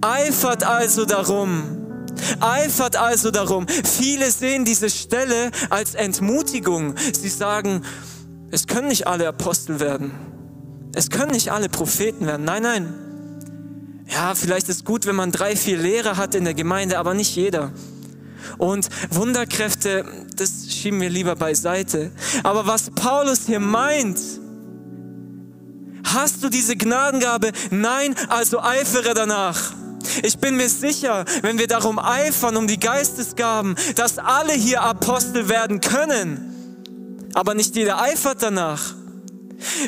[0.00, 1.62] Eifert also darum.
[2.40, 3.66] Eifert also darum.
[3.68, 6.94] Viele sehen diese Stelle als Entmutigung.
[7.12, 7.82] Sie sagen,
[8.50, 10.12] es können nicht alle Apostel werden.
[10.94, 12.44] Es können nicht alle Propheten werden.
[12.44, 12.94] Nein, nein.
[14.08, 17.36] Ja, vielleicht ist gut, wenn man drei, vier Lehrer hat in der Gemeinde, aber nicht
[17.36, 17.70] jeder.
[18.58, 22.10] Und Wunderkräfte, das schieben wir lieber beiseite.
[22.42, 24.18] Aber was Paulus hier meint,
[26.02, 27.52] hast du diese Gnadengabe?
[27.70, 29.74] Nein, also eifere danach.
[30.22, 35.48] Ich bin mir sicher, wenn wir darum eifern, um die Geistesgaben, dass alle hier Apostel
[35.48, 38.94] werden können, aber nicht jeder eifert danach.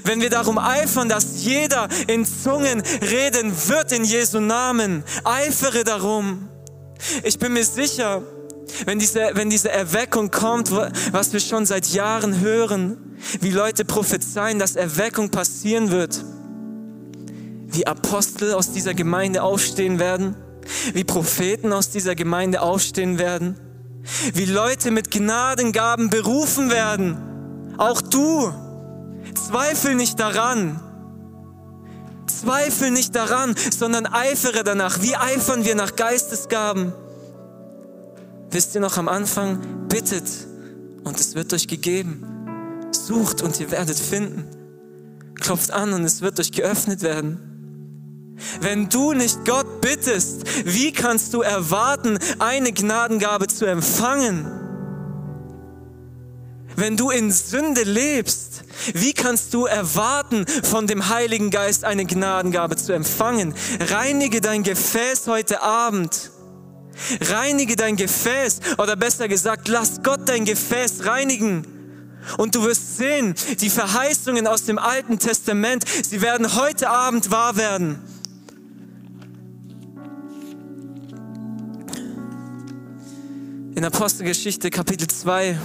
[0.05, 6.49] Wenn wir darum eifern, dass jeder in Zungen reden wird in Jesu Namen, eifere darum.
[7.23, 8.23] Ich bin mir sicher,
[8.85, 14.59] wenn diese, wenn diese Erweckung kommt, was wir schon seit Jahren hören, wie Leute prophezeien,
[14.59, 16.25] dass Erweckung passieren wird,
[17.73, 20.37] wie Apostel aus dieser Gemeinde aufstehen werden,
[20.93, 23.59] wie Propheten aus dieser Gemeinde aufstehen werden,
[24.35, 27.17] wie Leute mit Gnadengaben berufen werden.
[27.79, 28.53] Auch du,
[29.35, 30.81] zweifel nicht daran.
[32.27, 35.03] Zweifel nicht daran, sondern eifere danach.
[35.03, 36.93] Wie eifern wir nach Geistesgaben?
[38.51, 40.25] Wisst ihr noch am Anfang, bittet
[41.05, 42.27] und es wird euch gegeben.
[42.91, 44.45] Sucht und ihr werdet finden.
[45.41, 47.52] Klopft an und es wird euch geöffnet werden.
[48.61, 54.47] Wenn du nicht Gott bittest, wie kannst du erwarten, eine Gnadengabe zu empfangen?
[56.75, 58.65] Wenn du in Sünde lebst,
[58.95, 63.55] wie kannst du erwarten, von dem Heiligen Geist eine Gnadengabe zu empfangen?
[63.79, 66.33] Reinige dein Gefäß heute Abend
[67.21, 71.67] Reinige dein Gefäß oder besser gesagt, lass Gott dein Gefäß reinigen.
[72.39, 77.57] Und du wirst sehen, die Verheißungen aus dem Alten Testament, sie werden heute Abend wahr
[77.57, 77.99] werden.
[83.83, 85.59] In Apostelgeschichte Kapitel 2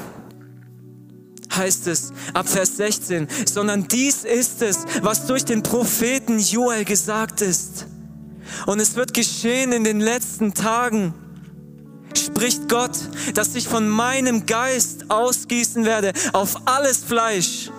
[1.55, 7.41] heißt es ab Vers 16, sondern dies ist es, was durch den Propheten Joel gesagt
[7.41, 7.85] ist.
[8.65, 11.13] Und es wird geschehen in den letzten Tagen,
[12.15, 12.97] spricht Gott,
[13.35, 17.69] dass ich von meinem Geist ausgießen werde auf alles Fleisch.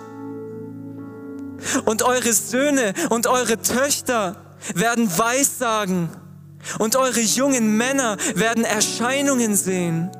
[1.83, 6.07] Und eure Söhne und eure Töchter werden Weissagen
[6.77, 10.11] und eure jungen Männer werden Erscheinungen sehen.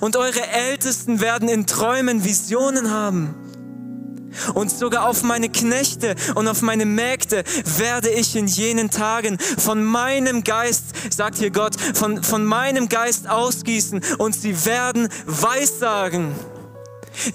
[0.00, 3.34] Und eure Ältesten werden in Träumen Visionen haben.
[4.54, 7.44] Und sogar auf meine Knechte und auf meine Mägde
[7.78, 13.28] werde ich in jenen Tagen von meinem Geist, sagt hier Gott, von, von meinem Geist
[13.28, 16.34] ausgießen und sie werden Weissagen.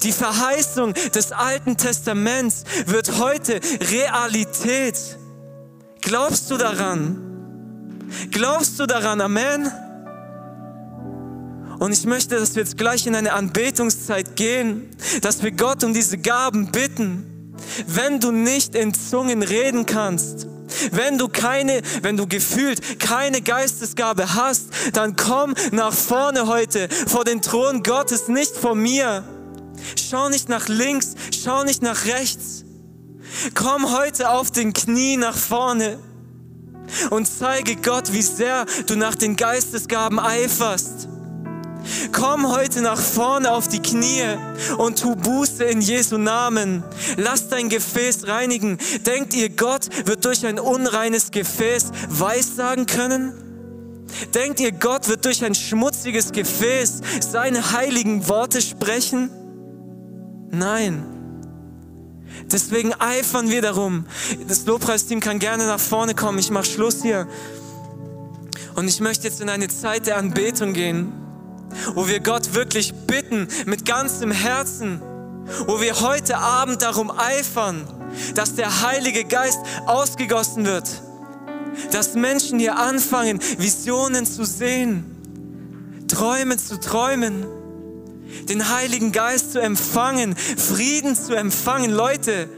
[0.02, 4.98] Die Verheißung des Alten Testaments wird heute Realität.
[6.00, 7.20] Glaubst du daran?
[8.30, 9.20] Glaubst du daran?
[9.20, 9.70] Amen.
[11.84, 14.88] Und ich möchte, dass wir jetzt gleich in eine Anbetungszeit gehen,
[15.20, 17.52] dass wir Gott um diese Gaben bitten.
[17.86, 20.46] Wenn du nicht in Zungen reden kannst,
[20.92, 27.24] Wenn du keine, wenn du gefühlt keine Geistesgabe hast, dann komm nach vorne heute vor
[27.24, 29.22] den Thron Gottes, nicht vor mir.
[29.94, 31.14] Schau nicht nach links,
[31.44, 32.64] schau nicht nach rechts.
[33.54, 35.98] Komm heute auf den Knie nach vorne
[37.10, 41.08] und zeige Gott, wie sehr du nach den Geistesgaben eiferst.
[42.12, 44.22] Komm heute nach vorne auf die Knie
[44.78, 46.82] und tu Buße in Jesu Namen.
[47.16, 48.78] Lass dein Gefäß reinigen.
[49.06, 53.32] Denkt ihr, Gott wird durch ein unreines Gefäß weissagen können?
[54.34, 59.30] Denkt ihr, Gott wird durch ein schmutziges Gefäß seine heiligen Worte sprechen?
[60.50, 61.04] Nein.
[62.52, 64.06] Deswegen eifern wir darum.
[64.46, 66.38] Das Lobpreisteam kann gerne nach vorne kommen.
[66.38, 67.26] Ich mache Schluss hier.
[68.74, 71.23] Und ich möchte jetzt in eine Zeit der Anbetung gehen
[71.94, 75.00] wo wir Gott wirklich bitten mit ganzem Herzen,
[75.66, 77.86] wo wir heute Abend darum eifern,
[78.34, 80.88] dass der Heilige Geist ausgegossen wird,
[81.92, 85.04] dass Menschen hier anfangen, Visionen zu sehen,
[86.08, 87.46] Träume zu träumen,
[88.48, 91.90] den Heiligen Geist zu empfangen, Frieden zu empfangen.
[91.90, 92.48] Leute,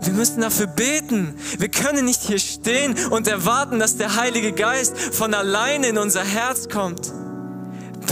[0.00, 1.34] wir müssen dafür beten.
[1.58, 6.24] Wir können nicht hier stehen und erwarten, dass der Heilige Geist von alleine in unser
[6.24, 7.12] Herz kommt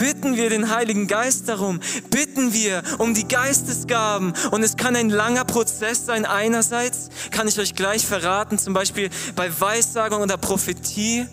[0.01, 1.79] bitten wir den Heiligen Geist darum,
[2.11, 4.33] bitten wir um die Geistesgaben.
[4.51, 6.25] Und es kann ein langer Prozess sein.
[6.25, 11.27] Einerseits kann ich euch gleich verraten, zum Beispiel bei Weissagung oder Prophetie.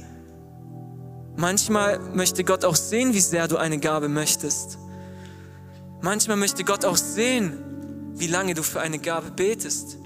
[1.38, 4.78] Manchmal möchte Gott auch sehen, wie sehr du eine Gabe möchtest.
[6.01, 7.57] Manchmal möchte Gott auch sehen,
[8.15, 9.97] wie lange du für eine Gabe betest.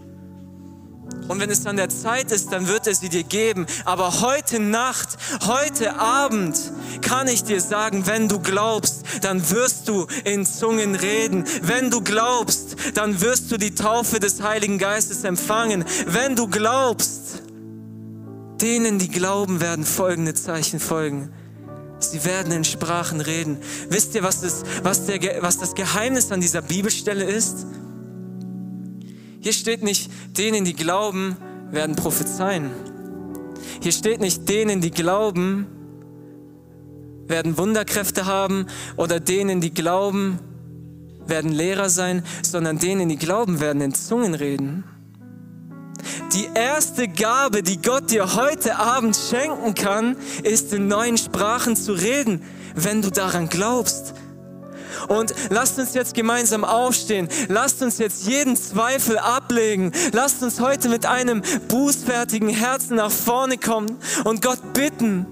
[1.28, 3.66] Und wenn es dann der Zeit ist, dann wird er sie dir geben.
[3.86, 6.60] Aber heute Nacht, heute Abend
[7.02, 11.46] kann ich dir sagen, wenn du glaubst, dann wirst du in Zungen reden.
[11.62, 15.86] Wenn du glaubst, dann wirst du die Taufe des Heiligen Geistes empfangen.
[16.06, 17.44] Wenn du glaubst,
[18.62, 21.32] denen, die glauben, werden folgende Zeichen folgen.
[22.00, 23.58] Sie werden in Sprachen reden.
[23.90, 27.66] Wisst ihr, was das, was, der, was das Geheimnis an dieser Bibelstelle ist?
[29.42, 31.36] Hier steht nicht, denen, die glauben,
[31.72, 32.70] werden prophezeien.
[33.82, 35.66] Hier steht nicht, denen, die glauben,
[37.26, 38.68] werden Wunderkräfte haben
[38.98, 40.38] oder denen, die glauben,
[41.26, 44.84] werden Lehrer sein, sondern denen, die glauben, werden in Zungen reden.
[46.34, 51.94] Die erste Gabe, die Gott dir heute Abend schenken kann, ist in neuen Sprachen zu
[51.94, 52.44] reden,
[52.76, 54.14] wenn du daran glaubst.
[55.08, 57.28] Und lasst uns jetzt gemeinsam aufstehen.
[57.48, 59.92] Lasst uns jetzt jeden Zweifel ablegen.
[60.12, 65.26] Lasst uns heute mit einem bußfertigen Herzen nach vorne kommen und Gott bitten,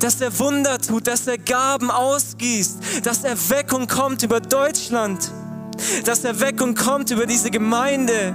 [0.00, 5.30] dass er Wunder tut, dass er Gaben ausgießt, dass Erweckung kommt über Deutschland,
[6.04, 8.34] dass Erweckung kommt über diese Gemeinde,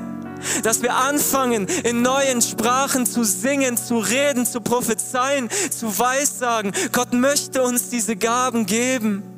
[0.63, 6.71] dass wir anfangen, in neuen Sprachen zu singen, zu reden, zu prophezeien, zu weissagen.
[6.91, 9.36] Gott möchte uns diese Gaben geben.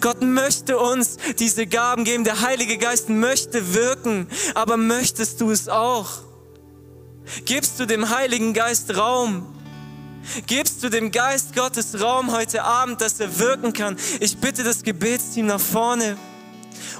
[0.00, 2.24] Gott möchte uns diese Gaben geben.
[2.24, 6.10] Der Heilige Geist möchte wirken, aber möchtest du es auch?
[7.44, 9.46] Gibst du dem Heiligen Geist Raum?
[10.46, 13.96] Gibst du dem Geist Gottes Raum heute Abend, dass er wirken kann?
[14.20, 16.16] Ich bitte das Gebetsteam nach vorne.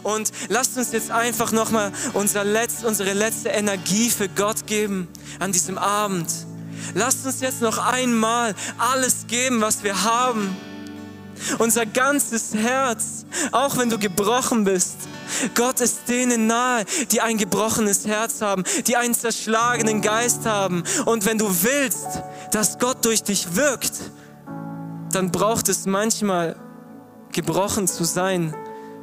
[0.02, 5.08] Und lasst uns jetzt einfach nochmal unser Letz-, unsere letzte Energie für Gott geben
[5.40, 6.28] an diesem Abend.
[6.94, 10.56] Lasst uns jetzt noch einmal alles geben, was wir haben
[11.58, 14.96] unser ganzes Herz, auch wenn du gebrochen bist.
[15.54, 20.84] Gott ist denen nahe, die ein gebrochenes Herz haben, die einen zerschlagenen Geist haben.
[21.04, 22.22] Und wenn du willst,
[22.52, 23.92] dass Gott durch dich wirkt,
[25.12, 26.56] dann braucht es manchmal
[27.32, 28.54] gebrochen zu sein,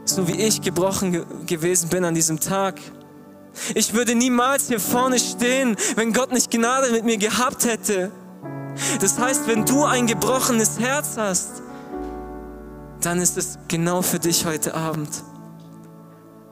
[0.05, 2.79] so wie ich gebrochen ge gewesen bin an diesem Tag.
[3.75, 8.11] Ich würde niemals hier vorne stehen, wenn Gott nicht Gnade mit mir gehabt hätte.
[9.01, 11.62] Das heißt, wenn du ein gebrochenes Herz hast,
[13.06, 15.10] dann ist es genau für dich heute Abend.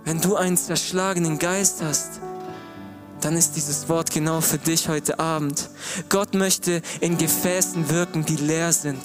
[0.04, 2.20] Wenn du einen zerschlagenen Geist hast,
[3.22, 5.70] dann ist dieses Wort genau für dich heute Abend.
[6.10, 9.02] Gott möchte in Gefäßen wirken, die leer sind.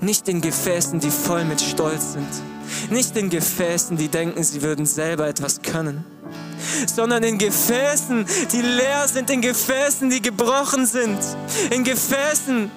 [0.00, 2.28] Nicht in Gefäßen, die voll mit Stolz sind.
[2.90, 6.04] Nicht in Gefäßen, die denken, sie würden selber etwas können.
[6.86, 11.18] Sondern in Gefäßen, die leer sind, in Gefäßen, die gebrochen sind.
[11.70, 12.70] In Gefäßen,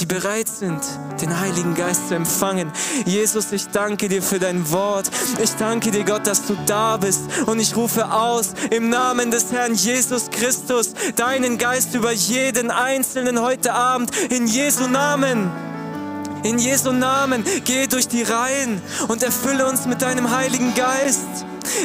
[0.00, 0.80] die bereit sind,
[1.20, 2.70] den Heiligen Geist zu empfangen.
[3.04, 5.10] Jesus, ich danke dir für dein Wort.
[5.42, 7.22] Ich danke dir, Gott, dass du da bist.
[7.46, 13.40] Und ich rufe aus im Namen des Herrn Jesus Christus deinen Geist über jeden Einzelnen
[13.40, 15.50] heute Abend in Jesu Namen.
[16.44, 21.26] In Jesu Namen geh durch die Reihen und erfülle uns mit deinem Heiligen Geist.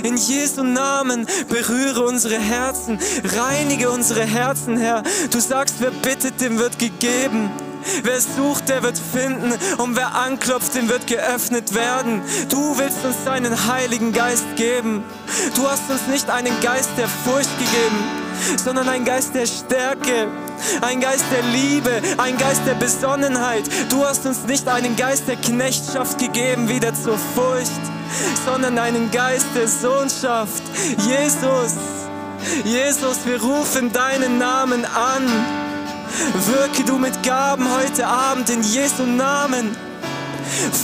[0.03, 5.03] In Jesu Namen berühre unsere Herzen, reinige unsere Herzen, Herr.
[5.31, 7.49] Du sagst, wer bittet, dem wird gegeben.
[8.03, 9.53] Wer sucht, der wird finden.
[9.77, 12.21] Und wer anklopft, dem wird geöffnet werden.
[12.49, 15.03] Du willst uns deinen Heiligen Geist geben.
[15.55, 18.23] Du hast uns nicht einen Geist der Furcht gegeben,
[18.63, 20.27] sondern einen Geist der Stärke,
[20.81, 23.63] ein Geist der Liebe, ein Geist der Besonnenheit.
[23.89, 27.71] Du hast uns nicht einen Geist der Knechtschaft gegeben, wieder zur Furcht,
[28.45, 30.63] sondern einen Geist der Sohnschaft.
[30.97, 31.73] Jesus,
[32.63, 35.62] Jesus, wir rufen deinen Namen an.
[36.47, 39.75] Wirke du mit Gaben heute Abend in Jesu Namen.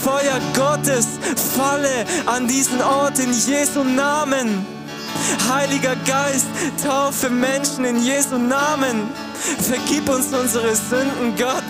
[0.04, 1.08] Feuer Gottes
[1.56, 4.66] falle an diesen Ort in Jesu Namen.
[5.52, 6.48] Heiliger Geist,
[6.84, 9.10] taufe Menschen in Jesu Namen.
[9.60, 11.64] Vergib uns unsere Sünden, Gott.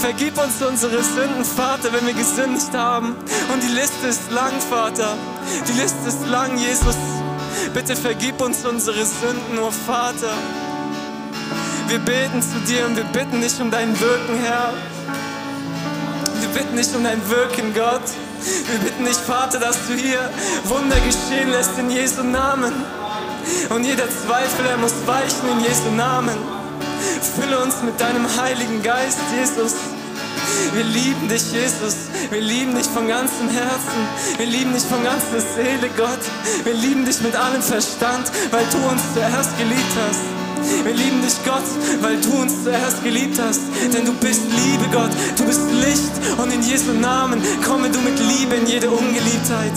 [0.00, 3.14] Vergib uns unsere Sünden, Vater, wenn wir gesündigt haben.
[3.52, 5.16] Und die Liste ist lang, Vater.
[5.68, 6.96] Die Liste ist lang, Jesus.
[7.74, 10.32] Bitte vergib uns unsere Sünden, oh Vater.
[11.88, 14.74] Wir beten zu dir und wir bitten dich um dein Wirken, Herr.
[16.40, 18.02] Wir bitten dich um dein Wirken, Gott.
[18.70, 20.28] Wir bitten dich, Vater, dass du hier
[20.64, 22.72] Wunder geschehen lässt in Jesu Namen.
[23.70, 26.36] Und jeder Zweifel, er muss weichen in Jesu Namen.
[27.38, 29.74] Fülle uns mit deinem Heiligen Geist, Jesus.
[30.74, 31.94] Wir lieben dich, Jesus.
[32.30, 34.38] Wir lieben dich von ganzem Herzen.
[34.38, 36.20] Wir lieben dich von ganzer Seele, Gott.
[36.64, 40.35] Wir lieben dich mit allem Verstand, weil du uns zuerst geliebt hast.
[40.84, 41.66] Wir lieben dich, Gott,
[42.02, 43.60] weil du uns zuerst geliebt hast.
[43.92, 45.10] Denn du bist Liebe, Gott.
[45.36, 46.14] Du bist Licht.
[46.38, 49.76] Und in Jesu Namen komme du mit Liebe in jede Ungeliebtheit.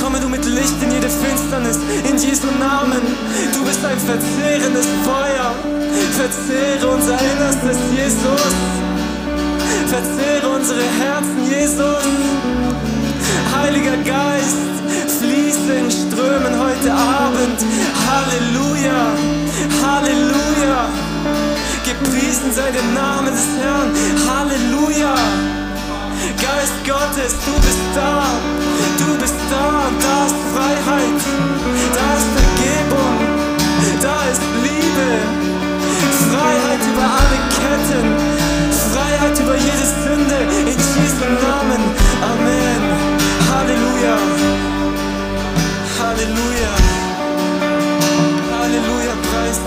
[0.00, 1.78] Komme du mit Licht in jede Finsternis.
[2.08, 3.02] In Jesu Namen.
[3.52, 5.54] Du bist ein verzehrendes Feuer.
[6.16, 8.54] Verzehre unser Innerstes, Jesus.
[9.88, 12.06] Verzehre unsere Herzen, Jesus.
[13.54, 14.56] Heiliger Geist,
[15.20, 17.58] fließe in Strömen heute Abend.
[18.08, 19.14] Halleluja,
[19.82, 20.88] Halleluja.
[21.84, 23.90] Gepriesen sei der Name des Herrn.
[24.28, 25.14] Halleluja.
[26.40, 28.24] Geist Gottes, du bist da.
[28.98, 31.20] Du bist da da ist Freiheit.
[31.96, 33.18] Da ist Vergebung.
[34.00, 35.08] Da ist Liebe.
[36.26, 38.06] Freiheit über alle Ketten.
[38.92, 40.38] Freiheit über jede Sünde.
[40.60, 41.82] In Jesu Namen.
[42.30, 42.82] Amen.
[43.50, 44.16] Halleluja.
[45.98, 46.81] Halleluja.